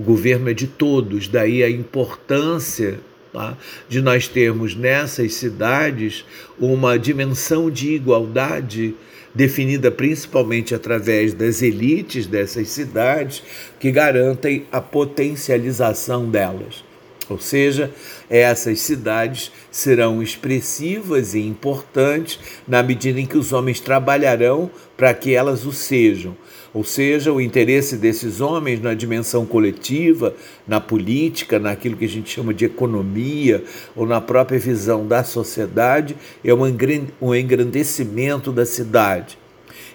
o 0.00 0.02
governo 0.02 0.48
é 0.48 0.54
de 0.54 0.66
todos, 0.66 1.28
daí 1.28 1.62
a 1.62 1.68
importância 1.68 2.98
tá, 3.30 3.54
de 3.86 4.00
nós 4.00 4.26
termos 4.26 4.74
nessas 4.74 5.34
cidades 5.34 6.24
uma 6.58 6.98
dimensão 6.98 7.70
de 7.70 7.90
igualdade 7.96 8.94
definida 9.34 9.90
principalmente 9.90 10.74
através 10.74 11.34
das 11.34 11.60
elites 11.60 12.26
dessas 12.26 12.70
cidades 12.70 13.42
que 13.78 13.92
garantem 13.92 14.64
a 14.72 14.80
potencialização 14.80 16.30
delas. 16.30 16.82
Ou 17.28 17.38
seja, 17.38 17.90
essas 18.28 18.80
cidades 18.80 19.52
serão 19.70 20.22
expressivas 20.22 21.34
e 21.34 21.40
importantes 21.40 22.40
na 22.66 22.82
medida 22.82 23.20
em 23.20 23.26
que 23.26 23.36
os 23.36 23.52
homens 23.52 23.80
trabalharão 23.80 24.70
para 24.96 25.12
que 25.12 25.34
elas 25.34 25.66
o 25.66 25.72
sejam. 25.72 26.34
Ou 26.72 26.84
seja, 26.84 27.32
o 27.32 27.40
interesse 27.40 27.96
desses 27.96 28.40
homens 28.40 28.80
na 28.80 28.94
dimensão 28.94 29.44
coletiva, 29.44 30.34
na 30.68 30.80
política, 30.80 31.58
naquilo 31.58 31.96
que 31.96 32.04
a 32.04 32.08
gente 32.08 32.30
chama 32.30 32.54
de 32.54 32.64
economia, 32.64 33.64
ou 33.96 34.06
na 34.06 34.20
própria 34.20 34.58
visão 34.58 35.04
da 35.06 35.24
sociedade, 35.24 36.16
é 36.44 36.54
um 36.54 37.34
engrandecimento 37.34 38.52
da 38.52 38.64
cidade. 38.64 39.36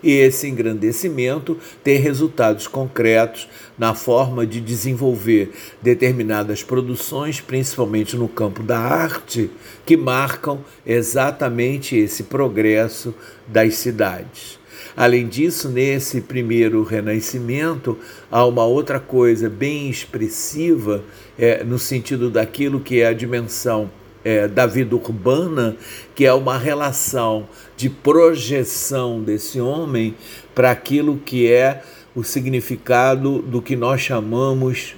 E 0.03 0.11
esse 0.11 0.47
engrandecimento 0.47 1.57
tem 1.83 1.97
resultados 1.97 2.67
concretos 2.67 3.47
na 3.77 3.95
forma 3.95 4.45
de 4.45 4.59
desenvolver 4.59 5.51
determinadas 5.81 6.61
produções, 6.61 7.39
principalmente 7.39 8.17
no 8.17 8.27
campo 8.27 8.61
da 8.61 8.77
arte, 8.77 9.49
que 9.85 9.95
marcam 9.95 10.59
exatamente 10.85 11.95
esse 11.95 12.23
progresso 12.23 13.15
das 13.47 13.75
cidades. 13.75 14.59
Além 14.97 15.27
disso, 15.27 15.67
nesse 15.67 16.21
primeiro 16.21 16.81
renascimento, 16.83 17.97
há 18.31 18.45
uma 18.45 18.63
outra 18.63 18.99
coisa 18.99 19.49
bem 19.49 19.89
expressiva 19.89 21.03
é, 21.37 21.63
no 21.63 21.77
sentido 21.77 22.29
daquilo 22.29 22.79
que 22.79 23.01
é 23.01 23.07
a 23.07 23.13
dimensão 23.13 23.91
é, 24.23 24.47
da 24.47 24.65
vida 24.65 24.95
urbana, 24.95 25.75
que 26.15 26.25
é 26.25 26.33
uma 26.33 26.57
relação 26.57 27.47
de 27.75 27.89
projeção 27.89 29.21
desse 29.21 29.59
homem 29.59 30.15
para 30.55 30.71
aquilo 30.71 31.17
que 31.17 31.51
é 31.51 31.83
o 32.15 32.23
significado 32.23 33.39
do 33.41 33.61
que 33.61 33.75
nós 33.75 33.99
chamamos 33.99 34.95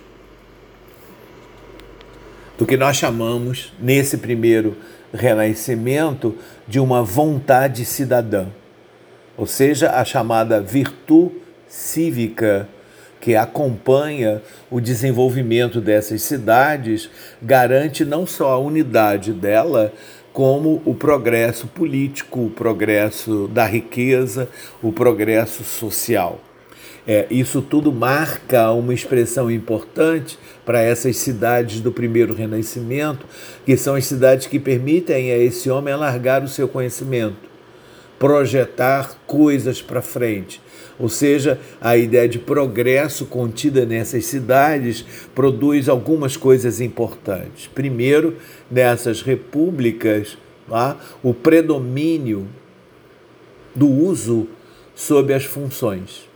do 2.58 2.66
que 2.66 2.75
nós 2.75 2.98
chamamos 2.98 3.72
nesse 3.80 4.18
primeiro 4.18 4.75
renascimento 5.13 6.36
de 6.68 6.80
uma 6.80 7.04
vontade 7.04 7.86
cidadã, 7.86 8.48
ou 9.38 9.46
seja, 9.46 9.91
a 9.91 10.03
chamada 10.03 10.60
virtude 10.60 11.36
cívica 11.67 12.67
que 13.20 13.36
acompanha 13.36 14.41
o 14.70 14.79
desenvolvimento 14.79 15.82
dessas 15.82 16.22
cidades 16.22 17.10
garante 17.41 18.06
não 18.06 18.25
só 18.25 18.51
a 18.51 18.58
unidade 18.58 19.34
dela, 19.34 19.94
como 20.32 20.82
o 20.86 20.94
progresso 20.94 21.67
político, 21.67 22.46
o 22.46 22.50
progresso 22.50 23.50
da 23.51 23.65
riqueza, 23.65 24.48
o 24.84 24.91
progresso 24.91 25.63
social. 25.63 26.39
É, 27.08 27.25
isso 27.32 27.62
tudo 27.62 27.91
marca 27.91 28.72
uma 28.72 28.94
expressão 28.94 29.50
importante 29.50 30.38
para 30.65 30.82
essas 30.82 31.17
cidades 31.17 31.79
do 31.79 31.91
primeiro 31.91 32.36
renascimento, 32.36 33.25
que 33.65 33.77
são 33.77 33.96
as 33.96 34.06
cidades 34.06 34.46
que 34.46 34.60
permitem 34.60 35.32
a 35.32 35.38
esse 35.38 35.70
homem 35.70 35.94
alargar 35.94 36.44
o 36.44 36.48
seu 36.48 36.67
conhecimento, 36.67 37.47
projetar 38.19 39.17
coisas 39.27 39.81
para 39.81 40.01
frente, 40.01 40.62
ou 41.00 41.09
seja, 41.09 41.59
a 41.79 41.95
ideia 41.95 42.27
de 42.27 42.39
progresso 42.39 43.25
contida 43.25 43.86
nessas 43.86 44.25
cidades 44.25 45.05
produz 45.36 45.88
algumas 45.88 46.36
coisas 46.36 46.81
importantes. 46.81 47.67
Primeiro, 47.67 48.38
nessas 48.69 49.21
repúblicas, 49.21 50.38
tá, 50.67 50.97
o 51.21 51.33
predomínio 51.33 52.47
do 53.75 53.88
uso 53.88 54.47
sobre 54.95 55.36
as 55.36 55.45
funções. 55.45 56.27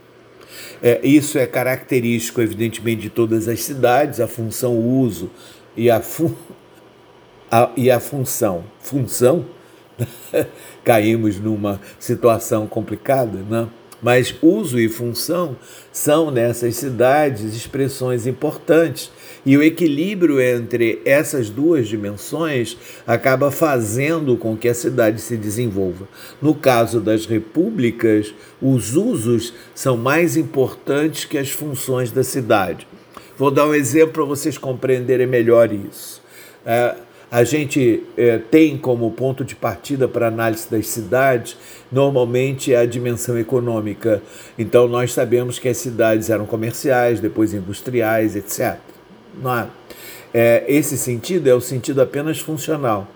É, 0.80 1.00
isso 1.02 1.38
é 1.38 1.46
característico, 1.46 2.40
evidentemente, 2.40 3.02
de 3.02 3.10
todas 3.10 3.48
as 3.48 3.62
cidades, 3.62 4.20
a 4.20 4.28
função, 4.28 4.78
uso 4.78 5.30
e 5.76 5.90
a, 5.90 6.00
fu 6.00 6.32
a, 7.50 7.70
e 7.76 7.90
a 7.90 7.98
função. 7.98 8.64
Função? 8.80 9.44
Caímos 10.84 11.38
numa 11.38 11.80
situação 11.98 12.66
complicada, 12.66 13.38
não? 13.48 13.70
mas 14.02 14.34
uso 14.42 14.80
e 14.80 14.88
função 14.88 15.56
são 15.92 16.30
nessas 16.30 16.74
cidades 16.74 17.54
expressões 17.54 18.26
importantes. 18.26 19.12
E 19.46 19.56
o 19.56 19.62
equilíbrio 19.62 20.40
entre 20.40 21.00
essas 21.04 21.48
duas 21.48 21.88
dimensões 21.88 22.76
acaba 23.06 23.50
fazendo 23.50 24.36
com 24.36 24.56
que 24.56 24.68
a 24.68 24.74
cidade 24.74 25.20
se 25.20 25.36
desenvolva. 25.36 26.08
No 26.40 26.54
caso 26.54 27.00
das 27.00 27.26
repúblicas, 27.26 28.34
os 28.60 28.96
usos 28.96 29.54
são 29.74 29.96
mais 29.96 30.36
importantes 30.36 31.24
que 31.24 31.38
as 31.38 31.50
funções 31.50 32.10
da 32.10 32.24
cidade. 32.24 32.86
Vou 33.36 33.50
dar 33.50 33.66
um 33.66 33.74
exemplo 33.74 34.12
para 34.12 34.24
vocês 34.24 34.58
compreenderem 34.58 35.26
melhor 35.26 35.72
isso. 35.72 36.22
É, 36.64 36.94
a 37.32 37.44
gente 37.44 38.02
é, 38.14 38.36
tem 38.36 38.76
como 38.76 39.10
ponto 39.10 39.42
de 39.42 39.56
partida 39.56 40.06
para 40.06 40.28
análise 40.28 40.70
das 40.70 40.86
cidades 40.86 41.56
normalmente 41.90 42.74
é 42.74 42.76
a 42.76 42.84
dimensão 42.84 43.38
econômica. 43.38 44.22
Então 44.58 44.86
nós 44.86 45.14
sabemos 45.14 45.58
que 45.58 45.66
as 45.66 45.78
cidades 45.78 46.28
eram 46.28 46.44
comerciais, 46.44 47.20
depois 47.20 47.54
industriais, 47.54 48.36
etc. 48.36 48.76
Não 49.42 49.58
é? 49.58 49.66
É, 50.34 50.64
esse 50.68 50.98
sentido 50.98 51.48
é 51.48 51.54
o 51.54 51.60
sentido 51.60 52.02
apenas 52.02 52.38
funcional, 52.38 53.08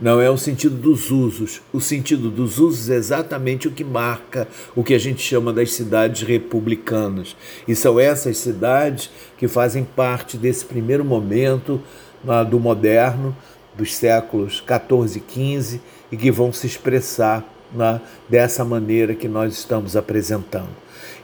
não 0.00 0.18
é 0.18 0.30
o 0.30 0.38
sentido 0.38 0.74
dos 0.74 1.10
usos. 1.10 1.60
O 1.74 1.80
sentido 1.80 2.30
dos 2.30 2.58
usos 2.58 2.88
é 2.88 2.94
exatamente 2.94 3.68
o 3.68 3.70
que 3.70 3.84
marca 3.84 4.48
o 4.74 4.82
que 4.82 4.94
a 4.94 4.98
gente 4.98 5.20
chama 5.20 5.52
das 5.52 5.74
cidades 5.74 6.22
republicanas. 6.22 7.36
E 7.68 7.76
são 7.76 8.00
essas 8.00 8.38
cidades 8.38 9.10
que 9.36 9.46
fazem 9.46 9.84
parte 9.84 10.38
desse 10.38 10.64
primeiro 10.64 11.04
momento 11.04 11.82
do 12.48 12.60
moderno, 12.60 13.36
dos 13.74 13.94
séculos 13.94 14.60
14 14.60 15.18
e 15.18 15.20
15, 15.20 15.80
e 16.10 16.16
que 16.16 16.30
vão 16.30 16.52
se 16.52 16.66
expressar 16.66 17.44
né, 17.74 18.00
dessa 18.28 18.64
maneira 18.64 19.14
que 19.14 19.28
nós 19.28 19.54
estamos 19.54 19.96
apresentando. 19.96 20.68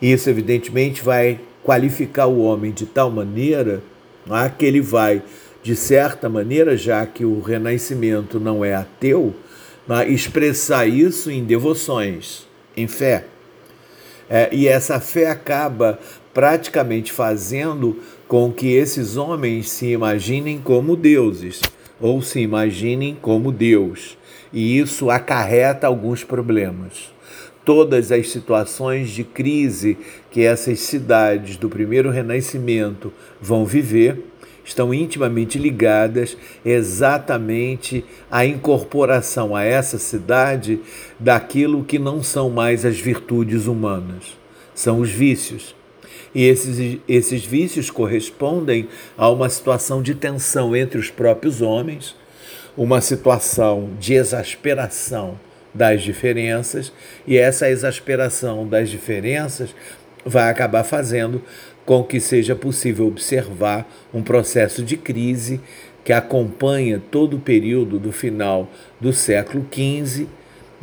Isso, 0.00 0.30
evidentemente, 0.30 1.02
vai 1.02 1.40
qualificar 1.62 2.26
o 2.26 2.40
homem 2.40 2.72
de 2.72 2.86
tal 2.86 3.10
maneira 3.10 3.82
né, 4.26 4.52
que 4.56 4.64
ele 4.64 4.80
vai, 4.80 5.22
de 5.62 5.76
certa 5.76 6.28
maneira, 6.28 6.76
já 6.76 7.04
que 7.06 7.24
o 7.24 7.40
renascimento 7.40 8.40
não 8.40 8.64
é 8.64 8.74
ateu, 8.74 9.34
né, 9.86 10.08
expressar 10.08 10.86
isso 10.86 11.30
em 11.30 11.44
devoções, 11.44 12.46
em 12.76 12.86
fé. 12.86 13.24
É, 14.30 14.48
e 14.52 14.68
essa 14.68 15.00
fé 15.00 15.30
acaba 15.30 15.98
praticamente 16.34 17.10
fazendo 17.12 17.98
com 18.28 18.52
que 18.52 18.68
esses 18.74 19.16
homens 19.16 19.70
se 19.70 19.86
imaginem 19.86 20.60
como 20.60 20.94
deuses 20.94 21.62
ou 21.98 22.20
se 22.20 22.40
imaginem 22.40 23.16
como 23.20 23.50
Deus. 23.50 24.18
E 24.52 24.78
isso 24.78 25.10
acarreta 25.10 25.86
alguns 25.86 26.22
problemas. 26.22 27.10
Todas 27.64 28.12
as 28.12 28.30
situações 28.30 29.10
de 29.10 29.24
crise 29.24 29.96
que 30.30 30.42
essas 30.42 30.78
cidades 30.80 31.56
do 31.56 31.70
primeiro 31.70 32.10
renascimento 32.10 33.12
vão 33.40 33.64
viver 33.64 34.22
estão 34.62 34.92
intimamente 34.92 35.58
ligadas 35.58 36.36
exatamente 36.62 38.04
à 38.30 38.44
incorporação 38.44 39.56
a 39.56 39.64
essa 39.64 39.98
cidade 39.98 40.80
daquilo 41.18 41.82
que 41.82 41.98
não 41.98 42.22
são 42.22 42.50
mais 42.50 42.84
as 42.84 42.98
virtudes 42.98 43.66
humanas, 43.66 44.36
são 44.74 45.00
os 45.00 45.08
vícios 45.08 45.77
e 46.34 46.44
esses, 46.44 46.98
esses 47.08 47.44
vícios 47.44 47.90
correspondem 47.90 48.88
a 49.16 49.30
uma 49.30 49.48
situação 49.48 50.02
de 50.02 50.14
tensão 50.14 50.74
entre 50.76 50.98
os 50.98 51.10
próprios 51.10 51.62
homens, 51.62 52.14
uma 52.76 53.00
situação 53.00 53.90
de 53.98 54.14
exasperação 54.14 55.38
das 55.74 56.02
diferenças, 56.02 56.92
e 57.26 57.36
essa 57.36 57.68
exasperação 57.68 58.66
das 58.66 58.90
diferenças 58.90 59.74
vai 60.24 60.50
acabar 60.50 60.84
fazendo 60.84 61.42
com 61.84 62.04
que 62.04 62.20
seja 62.20 62.54
possível 62.54 63.06
observar 63.06 63.88
um 64.12 64.22
processo 64.22 64.82
de 64.82 64.96
crise 64.96 65.60
que 66.04 66.12
acompanha 66.12 67.02
todo 67.10 67.36
o 67.36 67.40
período 67.40 67.98
do 67.98 68.12
final 68.12 68.70
do 69.00 69.12
século 69.12 69.66
XV, 69.72 70.26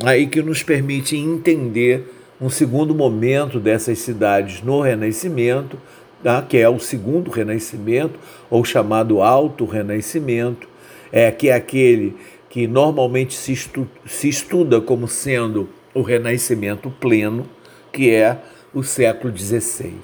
aí 0.04 0.26
que 0.26 0.42
nos 0.42 0.62
permite 0.62 1.16
entender 1.16 2.15
um 2.40 2.50
segundo 2.50 2.94
momento 2.94 3.58
dessas 3.58 3.98
cidades 3.98 4.62
no 4.62 4.80
Renascimento, 4.80 5.78
tá? 6.22 6.42
que 6.42 6.58
é 6.58 6.68
o 6.68 6.78
segundo 6.78 7.30
Renascimento, 7.30 8.18
ou 8.50 8.64
chamado 8.64 9.22
Alto 9.22 9.64
Renascimento, 9.64 10.68
é, 11.10 11.30
que 11.30 11.48
é 11.48 11.54
aquele 11.54 12.16
que 12.50 12.66
normalmente 12.66 13.34
se, 13.34 13.52
estu 13.52 13.88
se 14.06 14.28
estuda 14.28 14.80
como 14.80 15.08
sendo 15.08 15.68
o 15.94 16.02
Renascimento 16.02 16.90
pleno, 16.90 17.48
que 17.92 18.10
é 18.10 18.38
o 18.74 18.82
século 18.82 19.36
XVI. 19.36 19.94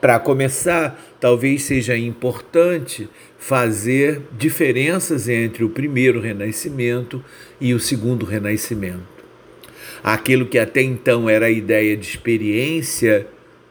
Para 0.00 0.18
começar, 0.20 1.00
talvez 1.18 1.62
seja 1.62 1.96
importante 1.96 3.08
fazer 3.38 4.22
diferenças 4.36 5.28
entre 5.28 5.64
o 5.64 5.70
primeiro 5.70 6.20
Renascimento 6.20 7.24
e 7.60 7.74
o 7.74 7.80
segundo 7.80 8.24
Renascimento 8.24 9.17
aquilo 10.02 10.46
que 10.46 10.58
até 10.58 10.82
então 10.82 11.28
era 11.28 11.46
a 11.46 11.50
ideia 11.50 11.96
de 11.96 12.06
experiência, 12.06 13.26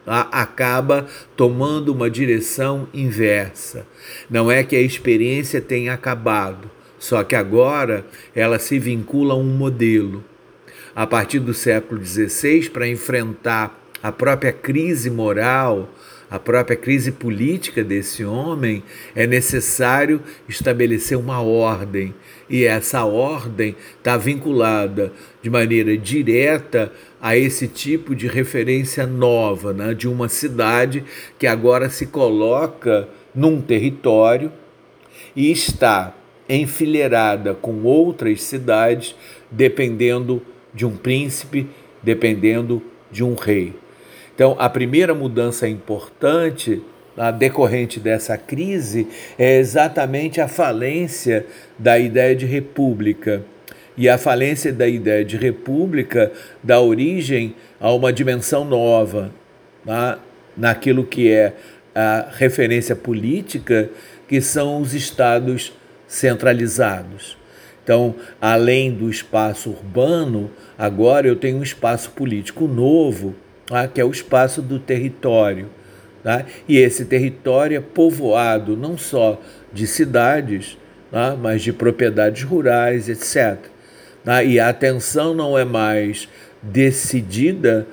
acaba 0.06 1.06
tomando 1.36 1.92
uma 1.92 2.10
direção 2.10 2.88
inversa. 2.94 3.86
Não 4.30 4.50
é 4.50 4.62
que 4.62 4.74
a 4.74 4.80
experiência 4.80 5.60
tenha 5.60 5.92
acabado, 5.92 6.70
só 6.98 7.22
que 7.22 7.36
agora 7.36 8.06
ela 8.34 8.58
se 8.58 8.78
vincula 8.78 9.34
a 9.34 9.36
um 9.36 9.44
modelo. 9.44 10.24
A 10.96 11.06
partir 11.06 11.38
do 11.38 11.54
século 11.54 12.04
XVI, 12.04 12.70
para 12.70 12.88
enfrentar 12.88 13.78
a 14.02 14.10
própria 14.10 14.52
crise 14.52 15.10
moral, 15.10 15.92
a 16.30 16.38
própria 16.38 16.76
crise 16.76 17.10
política 17.12 17.82
desse 17.82 18.24
homem, 18.24 18.82
é 19.14 19.26
necessário 19.26 20.20
estabelecer 20.48 21.16
uma 21.16 21.40
ordem. 21.40 22.14
E 22.50 22.64
essa 22.64 23.04
ordem 23.04 23.74
está 23.96 24.16
vinculada 24.16 25.12
de 25.42 25.48
maneira 25.48 25.96
direta 25.96 26.92
a 27.20 27.36
esse 27.36 27.66
tipo 27.66 28.14
de 28.14 28.26
referência 28.26 29.06
nova, 29.06 29.72
né, 29.72 29.94
de 29.94 30.06
uma 30.06 30.28
cidade 30.28 31.04
que 31.38 31.46
agora 31.46 31.88
se 31.88 32.06
coloca 32.06 33.08
num 33.34 33.60
território 33.60 34.52
e 35.34 35.50
está 35.50 36.14
enfileirada 36.48 37.54
com 37.54 37.82
outras 37.82 38.42
cidades, 38.42 39.14
dependendo 39.50 40.42
de 40.72 40.86
um 40.86 40.96
príncipe, 40.96 41.66
dependendo 42.02 42.82
de 43.10 43.24
um 43.24 43.34
rei. 43.34 43.74
Então, 44.38 44.54
a 44.56 44.70
primeira 44.70 45.16
mudança 45.16 45.68
importante 45.68 46.80
a 47.16 47.32
decorrente 47.32 47.98
dessa 47.98 48.38
crise 48.38 49.08
é 49.36 49.58
exatamente 49.58 50.40
a 50.40 50.46
falência 50.46 51.44
da 51.76 51.98
ideia 51.98 52.36
de 52.36 52.46
república. 52.46 53.42
E 53.96 54.08
a 54.08 54.16
falência 54.16 54.72
da 54.72 54.86
ideia 54.86 55.24
de 55.24 55.36
república 55.36 56.30
dá 56.62 56.80
origem 56.80 57.56
a 57.80 57.92
uma 57.92 58.12
dimensão 58.12 58.64
nova 58.64 59.32
tá? 59.84 60.20
naquilo 60.56 61.02
que 61.02 61.32
é 61.32 61.54
a 61.92 62.28
referência 62.30 62.94
política, 62.94 63.90
que 64.28 64.40
são 64.40 64.80
os 64.80 64.94
estados 64.94 65.72
centralizados. 66.06 67.36
Então, 67.82 68.14
além 68.40 68.92
do 68.92 69.10
espaço 69.10 69.70
urbano, 69.70 70.48
agora 70.78 71.26
eu 71.26 71.34
tenho 71.34 71.58
um 71.58 71.62
espaço 71.64 72.12
político 72.12 72.68
novo 72.68 73.34
tá? 73.68 73.86
que 73.86 74.00
é 74.00 74.04
o 74.04 74.10
espaço 74.10 74.60
do 74.60 74.78
território. 74.78 75.68
Tá? 76.22 76.44
E 76.68 76.78
esse 76.78 77.04
território 77.04 77.76
é 77.76 77.80
povoado 77.80 78.76
não 78.76 78.98
só 78.98 79.40
de 79.72 79.86
cidades, 79.86 80.76
tá? 81.10 81.36
mas 81.40 81.62
de 81.62 81.72
propriedades 81.72 82.42
rurais, 82.42 83.08
etc. 83.08 83.58
Tá? 84.24 84.42
E 84.42 84.58
a 84.58 84.68
atenção 84.68 85.34
não 85.34 85.56
é 85.56 85.64
mais 85.64 86.28
decidida 86.62 87.86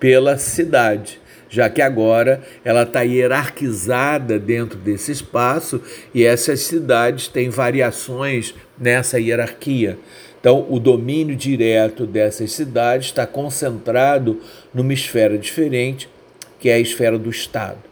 pela 0.00 0.38
cidade, 0.38 1.20
já 1.48 1.68
que 1.68 1.80
agora 1.80 2.42
ela 2.64 2.82
está 2.82 3.02
hierarquizada 3.02 4.38
dentro 4.38 4.78
desse 4.78 5.12
espaço 5.12 5.80
e 6.14 6.24
essas 6.24 6.60
cidades 6.60 7.28
têm 7.28 7.48
variações 7.48 8.54
nessa 8.78 9.18
hierarquia. 9.18 9.98
Então, 10.40 10.66
o 10.68 10.78
domínio 10.78 11.34
direto 11.34 12.06
dessas 12.06 12.52
cidades 12.52 13.06
está 13.06 13.26
concentrado 13.26 14.40
numa 14.78 14.92
esfera 14.92 15.36
diferente, 15.36 16.08
que 16.60 16.68
é 16.68 16.74
a 16.74 16.78
esfera 16.78 17.18
do 17.18 17.28
Estado. 17.28 17.88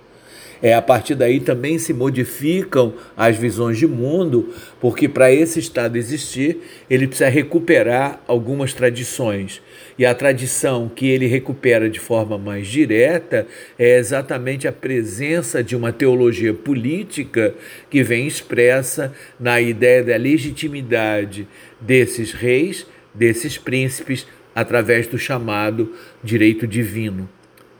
É, 0.63 0.73
a 0.73 0.81
partir 0.81 1.15
daí 1.15 1.41
também 1.41 1.79
se 1.79 1.93
modificam 1.93 2.95
as 3.17 3.37
visões 3.37 3.77
de 3.77 3.87
mundo, 3.87 4.55
porque 4.81 5.09
para 5.09 5.31
esse 5.31 5.59
Estado 5.59 5.97
existir, 5.99 6.59
ele 6.89 7.07
precisa 7.07 7.29
recuperar 7.29 8.23
algumas 8.27 8.73
tradições. 8.73 9.61
E 9.99 10.07
a 10.07 10.15
tradição 10.15 10.89
que 10.89 11.07
ele 11.09 11.27
recupera 11.27 11.91
de 11.91 12.01
forma 12.01 12.39
mais 12.39 12.69
direta 12.69 13.47
é 13.79 13.99
exatamente 13.99 14.67
a 14.67 14.73
presença 14.73 15.63
de 15.63 15.77
uma 15.77 15.93
teologia 15.93 16.55
política 16.55 17.55
que 17.91 18.03
vem 18.03 18.27
expressa 18.27 19.13
na 19.39 19.61
ideia 19.61 20.05
da 20.05 20.17
legitimidade 20.17 21.47
desses 21.81 22.33
reis, 22.33 22.87
desses 23.15 23.59
príncipes, 23.59 24.27
através 24.57 25.07
do 25.07 25.19
chamado 25.19 25.93
direito 26.25 26.67
divino. 26.67 27.29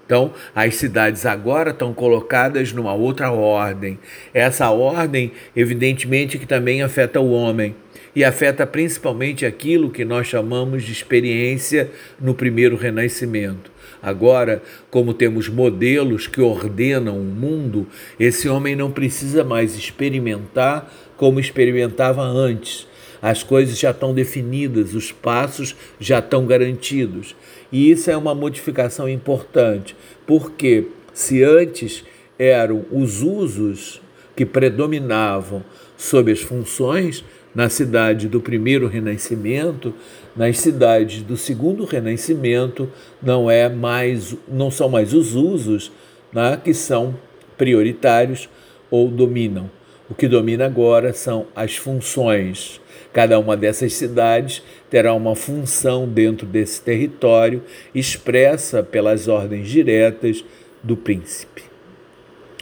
Então, 0.05 0.33
as 0.55 0.77
cidades 0.77 1.27
agora 1.27 1.71
estão 1.71 1.93
colocadas 1.93 2.73
numa 2.73 2.95
outra 2.95 3.33
ordem. 3.33 3.99
Essa 4.33 4.71
ordem, 4.71 5.33
evidentemente, 5.57 6.39
que 6.39 6.47
também 6.47 6.83
afeta 6.83 7.19
o 7.19 7.33
homem 7.33 7.75
e 8.15 8.23
afeta 8.23 8.67
principalmente 8.67 9.45
aquilo 9.45 9.91
que 9.91 10.05
nós 10.05 10.29
chamamos 10.29 10.85
de 10.85 10.93
experiência 10.93 11.91
no 12.21 12.35
primeiro 12.35 12.77
renascimento. 12.77 13.71
Agora, 14.01 14.63
como 14.91 15.13
temos 15.13 15.49
modelos 15.49 16.29
que 16.29 16.41
ordenam 16.41 17.19
o 17.19 17.25
mundo, 17.25 17.87
esse 18.21 18.49
homem 18.49 18.77
não 18.77 18.91
precisa 18.93 19.43
mais 19.43 19.77
experimentar 19.77 20.93
como 21.17 21.41
experimentava 21.41 22.23
antes. 22.23 22.87
As 23.27 23.43
coisas 23.43 23.77
já 23.77 23.91
estão 23.91 24.15
definidas, 24.15 24.95
os 24.95 25.11
passos 25.11 25.75
já 25.99 26.21
estão 26.21 26.47
garantidos. 26.47 27.35
E 27.73 27.91
isso 27.91 28.09
é 28.09 28.17
uma 28.17 28.37
modificação 28.37 29.09
importante, 29.09 29.97
porque 30.25 30.87
se 31.13 31.43
antes 31.43 32.05
eram 32.39 32.85
os 32.89 33.23
usos 33.23 34.01
que 34.37 34.47
predominavam 34.47 35.65
sobre 35.97 36.35
as 36.35 36.41
funções, 36.41 37.25
na 37.53 37.69
cidade 37.69 38.29
do 38.29 38.41
primeiro 38.41 38.87
renascimento, 38.87 39.93
nas 40.37 40.61
cidades 40.61 41.21
do 41.23 41.37
segundo 41.37 41.85
renascimento, 41.85 42.89
não 43.21 43.51
é 43.51 43.69
mais, 43.69 44.37
não 44.47 44.71
são 44.71 44.89
mais 44.89 45.13
os 45.13 45.35
usos 45.35 45.91
né, 46.33 46.61
que 46.63 46.73
são 46.73 47.19
prioritários 47.59 48.49
ou 48.89 49.09
dominam. 49.09 49.69
O 50.09 50.15
que 50.15 50.29
domina 50.29 50.65
agora 50.65 51.13
são 51.13 51.47
as 51.57 51.77
funções. 51.77 52.81
Cada 53.17 53.39
uma 53.39 53.57
dessas 53.57 53.95
cidades 53.95 54.63
terá 54.91 55.15
uma 55.15 55.35
função 55.35 56.07
dentro 56.07 56.47
desse 56.47 56.83
território, 56.83 57.63
expressa 57.95 58.83
pelas 58.83 59.27
ordens 59.27 59.71
diretas 59.71 60.45
do 60.83 60.99
príncipe. 60.99 61.63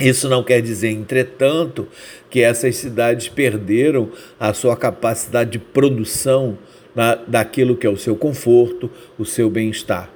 Isso 0.01 0.29
não 0.29 0.45
quer 0.45 0.63
dizer, 0.63 0.91
entretanto, 0.91 1.89
que 2.31 2.41
essas 2.41 2.77
cidades 2.77 3.29
perderam 3.29 4.13
a 4.39 4.55
sua 4.55 4.77
capacidade 4.77 5.51
de 5.51 5.59
produção 5.59 6.57
na, 6.95 7.17
daquilo 7.17 7.77
que 7.77 7.85
é 7.85 7.91
o 7.91 7.97
seu 7.97 8.15
conforto, 8.15 8.89
o 9.19 9.25
seu 9.25 9.51
bem-estar. 9.51 10.09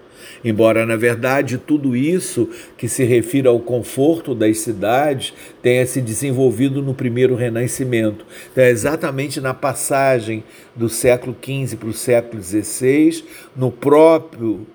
Embora, 0.44 0.86
na 0.86 0.96
verdade, 0.96 1.58
tudo 1.58 1.96
isso 1.96 2.48
que 2.76 2.88
se 2.88 3.04
refira 3.04 3.48
ao 3.48 3.58
conforto 3.58 4.34
das 4.34 4.58
cidades 4.60 5.34
tenha 5.62 5.84
se 5.86 6.00
desenvolvido 6.00 6.80
no 6.80 6.94
primeiro 6.94 7.34
renascimento. 7.34 8.24
Então, 8.52 8.64
é 8.64 8.70
exatamente 8.70 9.40
na 9.40 9.52
passagem 9.52 10.44
do 10.74 10.88
século 10.88 11.36
XV 11.42 11.76
para 11.76 11.88
o 11.88 11.92
século 11.92 12.42
XVI, 12.42 13.24
no 13.56 13.70
próprio 13.70 14.66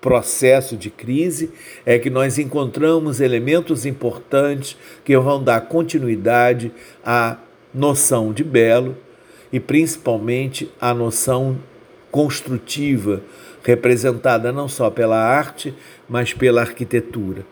processo 0.00 0.76
de 0.76 0.90
crise, 0.90 1.50
é 1.84 1.98
que 1.98 2.10
nós 2.10 2.38
encontramos 2.38 3.20
elementos 3.20 3.84
importantes 3.84 4.76
que 5.04 5.16
vão 5.18 5.42
dar 5.42 5.62
continuidade 5.62 6.70
à 7.04 7.38
noção 7.74 8.32
de 8.32 8.44
belo 8.44 8.96
e 9.52 9.58
principalmente 9.58 10.70
à 10.80 10.94
noção 10.94 11.58
construtiva 12.10 13.22
representada 13.66 14.52
não 14.52 14.68
só 14.68 14.88
pela 14.88 15.16
arte, 15.18 15.74
mas 16.08 16.32
pela 16.32 16.60
arquitetura. 16.60 17.44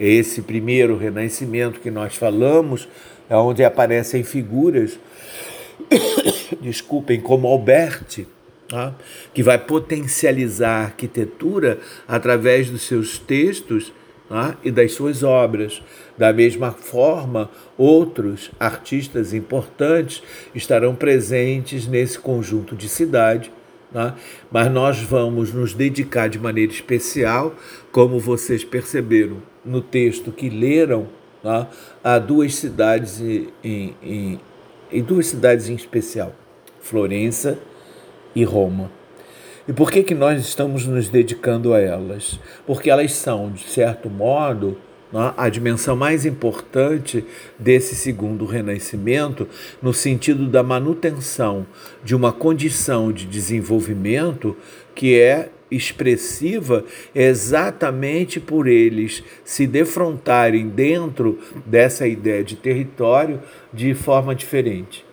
Esse 0.00 0.40
primeiro 0.40 0.96
renascimento 0.96 1.78
que 1.80 1.90
nós 1.90 2.16
falamos, 2.16 2.88
é 3.28 3.36
onde 3.36 3.62
aparecem 3.62 4.24
figuras, 4.24 4.98
desculpem, 6.62 7.20
como 7.20 7.46
Alberti, 7.46 8.26
tá? 8.66 8.94
que 9.34 9.42
vai 9.42 9.58
potencializar 9.58 10.70
a 10.70 10.84
arquitetura 10.84 11.78
através 12.06 12.70
dos 12.70 12.82
seus 12.82 13.18
textos 13.18 13.92
tá? 14.26 14.56
e 14.64 14.70
das 14.70 14.92
suas 14.92 15.22
obras. 15.22 15.82
Da 16.16 16.32
mesma 16.32 16.72
forma, 16.72 17.50
outros 17.76 18.50
artistas 18.58 19.34
importantes 19.34 20.22
estarão 20.54 20.94
presentes 20.94 21.86
nesse 21.86 22.18
conjunto 22.18 22.74
de 22.74 22.88
cidade 22.88 23.52
né? 23.92 24.14
mas 24.50 24.70
nós 24.70 25.00
vamos 25.00 25.52
nos 25.52 25.74
dedicar 25.74 26.28
de 26.28 26.38
maneira 26.38 26.72
especial, 26.72 27.54
como 27.90 28.18
vocês 28.18 28.64
perceberam 28.64 29.38
no 29.64 29.80
texto 29.80 30.32
que 30.32 30.48
leram, 30.48 31.08
né? 31.42 31.66
a 32.02 32.18
duas 32.18 32.54
cidades 32.54 33.20
em, 33.20 33.48
em, 34.02 34.40
em 34.90 35.02
duas 35.02 35.26
cidades 35.26 35.68
em 35.68 35.74
especial, 35.74 36.34
Florença 36.80 37.58
e 38.34 38.44
Roma. 38.44 38.90
E 39.66 39.72
por 39.72 39.90
que, 39.90 40.02
que 40.02 40.14
nós 40.14 40.40
estamos 40.40 40.86
nos 40.86 41.10
dedicando 41.10 41.74
a 41.74 41.80
elas? 41.80 42.40
Porque 42.66 42.88
elas 42.88 43.12
são, 43.12 43.50
de 43.50 43.64
certo 43.64 44.08
modo, 44.08 44.78
a 45.12 45.48
dimensão 45.48 45.96
mais 45.96 46.26
importante 46.26 47.24
desse 47.58 47.94
segundo 47.94 48.44
renascimento, 48.44 49.48
no 49.80 49.94
sentido 49.94 50.46
da 50.46 50.62
manutenção 50.62 51.66
de 52.04 52.14
uma 52.14 52.32
condição 52.32 53.10
de 53.10 53.24
desenvolvimento 53.24 54.56
que 54.94 55.18
é 55.18 55.50
expressiva 55.70 56.84
exatamente 57.14 58.40
por 58.40 58.66
eles 58.66 59.22
se 59.44 59.66
defrontarem 59.66 60.68
dentro 60.68 61.38
dessa 61.64 62.06
ideia 62.06 62.42
de 62.42 62.56
território 62.56 63.40
de 63.72 63.94
forma 63.94 64.34
diferente. 64.34 65.04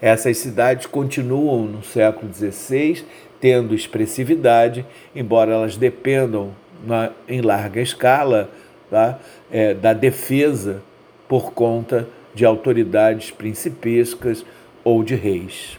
Essas 0.00 0.38
cidades 0.38 0.86
continuam 0.86 1.66
no 1.66 1.82
século 1.82 2.32
XVI 2.32 3.04
tendo 3.38 3.74
expressividade, 3.74 4.84
embora 5.14 5.52
elas 5.52 5.76
dependam 5.76 6.54
na, 6.86 7.10
em 7.28 7.40
larga 7.40 7.80
escala 7.80 8.50
tá, 8.90 9.18
é, 9.50 9.74
da 9.74 9.92
defesa 9.92 10.82
por 11.28 11.52
conta 11.52 12.08
de 12.34 12.44
autoridades 12.44 13.30
principescas 13.30 14.44
ou 14.82 15.02
de 15.02 15.14
reis. 15.14 15.78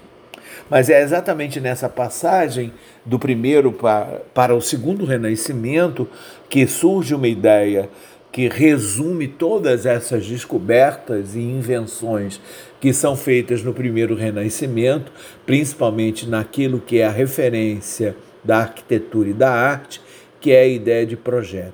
Mas 0.69 0.89
é 0.89 1.01
exatamente 1.01 1.59
nessa 1.59 1.89
passagem 1.89 2.71
do 3.05 3.19
primeiro 3.19 3.71
para, 3.73 4.21
para 4.33 4.55
o 4.55 4.61
segundo 4.61 5.05
renascimento 5.05 6.07
que 6.49 6.65
surge 6.65 7.13
uma 7.13 7.27
ideia 7.27 7.89
que 8.31 8.47
resume 8.47 9.27
todas 9.27 9.85
essas 9.85 10.25
descobertas 10.25 11.35
e 11.35 11.41
invenções 11.41 12.39
que 12.79 12.93
são 12.93 13.15
feitas 13.15 13.61
no 13.61 13.73
primeiro 13.73 14.15
renascimento, 14.15 15.11
principalmente 15.45 16.27
naquilo 16.27 16.79
que 16.79 16.99
é 16.99 17.05
a 17.05 17.11
referência 17.11 18.15
da 18.43 18.59
arquitetura 18.59 19.29
e 19.29 19.33
da 19.33 19.51
arte, 19.51 20.01
que 20.39 20.51
é 20.51 20.61
a 20.61 20.67
ideia 20.67 21.05
de 21.05 21.17
projeto. 21.17 21.73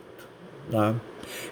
Tá? 0.72 0.96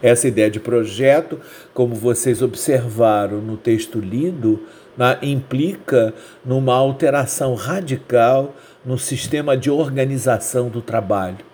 Essa 0.02 0.28
ideia 0.28 0.50
de 0.50 0.60
projeto, 0.60 1.40
como 1.74 1.96
vocês 1.96 2.42
observaram 2.42 3.40
no 3.42 3.58
texto 3.58 4.00
lido, 4.00 4.64
né, 4.98 5.18
implica 5.22 6.14
numa 6.44 6.74
alteração 6.74 7.54
radical 7.54 8.56
no 8.86 8.98
sistema 8.98 9.58
de 9.58 9.70
organização 9.70 10.70
do 10.70 10.82
trabalho. 10.82 11.46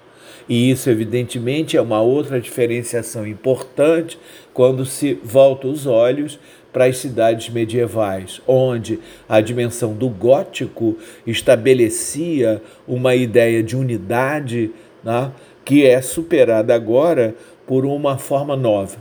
E 0.49 0.69
isso, 0.69 0.89
evidentemente, 0.89 1.77
é 1.77 1.81
uma 1.81 2.01
outra 2.01 2.39
diferenciação 2.41 3.25
importante 3.25 4.19
quando 4.53 4.85
se 4.85 5.13
volta 5.23 5.67
os 5.67 5.85
olhos 5.85 6.39
para 6.73 6.85
as 6.85 6.97
cidades 6.97 7.49
medievais, 7.49 8.41
onde 8.47 8.99
a 9.27 9.41
dimensão 9.41 9.93
do 9.93 10.09
gótico 10.09 10.97
estabelecia 11.27 12.61
uma 12.87 13.13
ideia 13.13 13.61
de 13.61 13.75
unidade 13.75 14.71
né, 15.03 15.31
que 15.65 15.85
é 15.85 16.01
superada 16.01 16.73
agora 16.73 17.35
por 17.71 17.85
uma 17.85 18.17
forma 18.17 18.53
nova, 18.57 18.97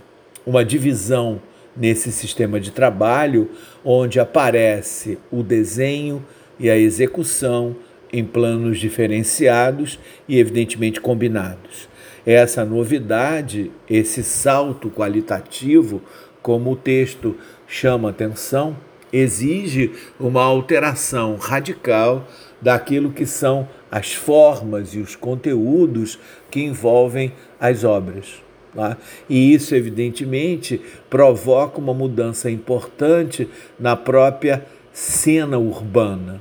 uma 0.47 0.65
divisão 0.65 1.43
nesse 1.77 2.13
sistema 2.13 2.61
de 2.61 2.71
trabalho 2.71 3.51
onde 3.85 4.21
aparece 4.21 5.19
o 5.29 5.43
desenho 5.43 6.25
e 6.57 6.71
a 6.71 6.79
execução 6.79 7.75
em 8.13 8.25
planos 8.25 8.79
diferenciados 8.79 9.99
e 10.29 10.39
evidentemente 10.39 11.01
combinados. 11.01 11.89
Essa 12.25 12.65
novidade, 12.65 13.73
esse 13.89 14.23
salto 14.23 14.89
qualitativo, 14.89 16.01
como 16.41 16.71
o 16.71 16.77
texto 16.77 17.37
chama 17.67 18.11
atenção, 18.11 18.77
exige 19.13 19.91
uma 20.17 20.45
alteração 20.45 21.35
radical 21.35 22.25
daquilo 22.63 23.11
que 23.11 23.27
são 23.27 23.69
as 23.91 24.15
formas 24.15 24.95
e 24.95 25.01
os 25.01 25.17
conteúdos 25.17 26.21
que 26.53 26.61
envolvem 26.61 27.33
as 27.59 27.83
obras. 27.83 28.49
Tá? 28.75 28.97
E 29.29 29.53
isso, 29.53 29.75
evidentemente, 29.75 30.81
provoca 31.09 31.79
uma 31.79 31.95
mudança 31.95 32.51
importante 32.51 33.49
na 33.79 33.97
própria 33.97 34.65
cena 34.93 35.59
urbana. 35.59 36.41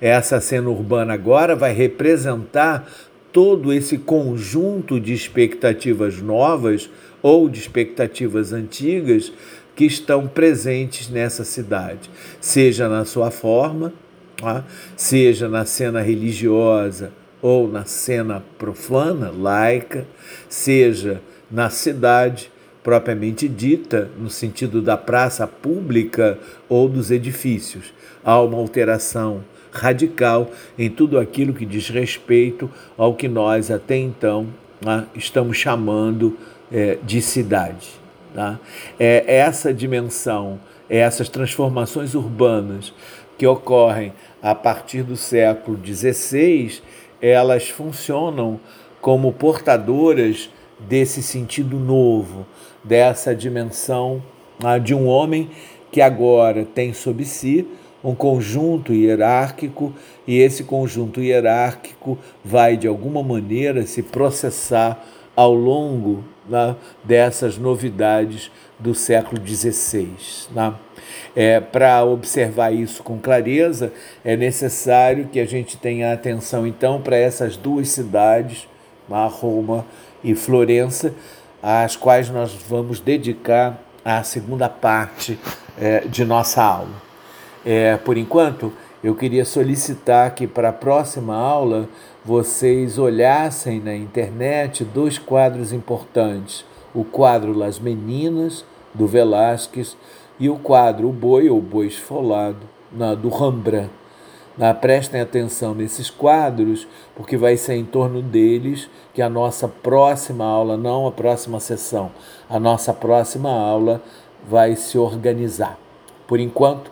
Essa 0.00 0.40
cena 0.40 0.70
urbana 0.70 1.12
agora 1.12 1.56
vai 1.56 1.72
representar 1.72 2.88
todo 3.32 3.72
esse 3.72 3.98
conjunto 3.98 4.98
de 4.98 5.12
expectativas 5.12 6.20
novas 6.20 6.88
ou 7.22 7.48
de 7.48 7.58
expectativas 7.58 8.52
antigas 8.52 9.32
que 9.74 9.84
estão 9.84 10.26
presentes 10.26 11.08
nessa 11.08 11.44
cidade, 11.44 12.10
seja 12.40 12.88
na 12.88 13.04
sua 13.04 13.30
forma, 13.30 13.92
tá? 14.36 14.64
seja 14.96 15.48
na 15.48 15.64
cena 15.64 16.00
religiosa 16.00 17.12
ou 17.40 17.68
na 17.68 17.84
cena 17.84 18.42
profana, 18.58 19.30
laica, 19.30 20.04
seja 20.48 21.20
na 21.50 21.70
cidade 21.70 22.50
propriamente 22.82 23.48
dita, 23.48 24.10
no 24.18 24.30
sentido 24.30 24.80
da 24.80 24.96
praça 24.96 25.46
pública 25.46 26.38
ou 26.68 26.88
dos 26.88 27.10
edifícios. 27.10 27.92
Há 28.24 28.40
uma 28.40 28.58
alteração 28.58 29.44
radical 29.70 30.50
em 30.78 30.88
tudo 30.88 31.18
aquilo 31.18 31.52
que 31.52 31.66
diz 31.66 31.88
respeito 31.88 32.70
ao 32.96 33.14
que 33.14 33.28
nós 33.28 33.70
até 33.70 33.96
então 33.96 34.48
né, 34.84 35.06
estamos 35.14 35.56
chamando 35.56 36.38
é, 36.72 36.98
de 37.02 37.20
cidade. 37.20 37.90
Tá? 38.34 38.58
É 38.98 39.36
essa 39.36 39.72
dimensão, 39.72 40.58
é 40.88 40.98
essas 40.98 41.28
transformações 41.28 42.14
urbanas 42.14 42.92
que 43.36 43.46
ocorrem 43.46 44.12
a 44.42 44.54
partir 44.54 45.02
do 45.02 45.16
século 45.16 45.78
XVI, 45.84 46.80
elas 47.20 47.68
funcionam 47.68 48.60
como 49.00 49.32
portadoras 49.32 50.50
desse 50.80 51.22
sentido 51.22 51.78
novo, 51.78 52.46
dessa 52.84 53.34
dimensão 53.34 54.22
ah, 54.62 54.78
de 54.78 54.94
um 54.94 55.06
homem 55.06 55.50
que 55.90 56.00
agora 56.00 56.64
tem 56.64 56.92
sob 56.92 57.24
si 57.24 57.66
um 58.02 58.14
conjunto 58.14 58.92
hierárquico 58.92 59.92
e 60.26 60.38
esse 60.38 60.64
conjunto 60.64 61.20
hierárquico 61.20 62.18
vai 62.44 62.76
de 62.76 62.86
alguma 62.86 63.22
maneira 63.22 63.86
se 63.86 64.02
processar 64.02 65.04
ao 65.34 65.54
longo 65.54 66.24
né, 66.48 66.76
dessas 67.02 67.58
novidades 67.58 68.50
do 68.78 68.94
século 68.94 69.40
XVI. 69.44 70.08
Né? 70.52 70.74
É, 71.34 71.60
Para 71.60 72.04
observar 72.04 72.72
isso 72.72 73.02
com 73.02 73.18
clareza, 73.18 73.92
é 74.24 74.36
necessário 74.36 75.28
que 75.28 75.40
a 75.40 75.44
gente 75.44 75.76
tenha 75.76 76.12
atenção 76.12 76.66
então 76.66 77.00
para 77.00 77.16
essas 77.16 77.56
duas 77.56 77.88
cidades, 77.88 78.68
né, 79.08 79.28
Roma 79.30 79.84
e 80.22 80.34
Florença, 80.34 81.14
às 81.62 81.96
quais 81.96 82.28
nós 82.30 82.54
vamos 82.68 83.00
dedicar 83.00 83.82
a 84.04 84.22
segunda 84.22 84.68
parte 84.68 85.38
é, 85.78 86.00
de 86.00 86.24
nossa 86.24 86.62
aula. 86.62 87.08
É, 87.64 87.96
por 87.96 88.16
enquanto, 88.16 88.72
eu 89.02 89.14
queria 89.14 89.44
solicitar 89.44 90.34
que 90.34 90.46
para 90.46 90.70
a 90.70 90.72
próxima 90.72 91.36
aula 91.36 91.88
vocês 92.24 92.98
olhassem 92.98 93.80
na 93.80 93.94
internet 93.94 94.84
dois 94.84 95.18
quadros 95.18 95.72
importantes: 95.72 96.64
o 96.94 97.04
quadro 97.04 97.52
Las 97.52 97.78
Meninas, 97.78 98.64
do 98.94 99.06
Velázquez, 99.06 99.96
e 100.38 100.48
o 100.48 100.56
quadro 100.56 101.08
O 101.08 101.12
Boi 101.12 101.48
ou 101.48 101.60
Boi 101.60 101.86
Esfolado, 101.86 102.60
na, 102.92 103.14
do 103.14 103.28
Rembrandt. 103.28 103.90
Na, 104.58 104.74
prestem 104.74 105.20
atenção 105.20 105.72
nesses 105.72 106.10
quadros, 106.10 106.86
porque 107.14 107.36
vai 107.36 107.56
ser 107.56 107.74
em 107.74 107.84
torno 107.84 108.20
deles 108.20 108.90
que 109.14 109.22
a 109.22 109.28
nossa 109.28 109.68
próxima 109.68 110.44
aula, 110.44 110.76
não 110.76 111.06
a 111.06 111.12
próxima 111.12 111.60
sessão, 111.60 112.10
a 112.50 112.58
nossa 112.58 112.92
próxima 112.92 113.50
aula 113.50 114.02
vai 114.48 114.74
se 114.74 114.98
organizar. 114.98 115.78
Por 116.26 116.40
enquanto, 116.40 116.90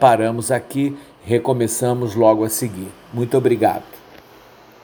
paramos 0.00 0.50
aqui, 0.50 0.98
recomeçamos 1.22 2.16
logo 2.16 2.42
a 2.42 2.48
seguir. 2.48 2.92
Muito 3.14 3.38
obrigado. 3.38 3.97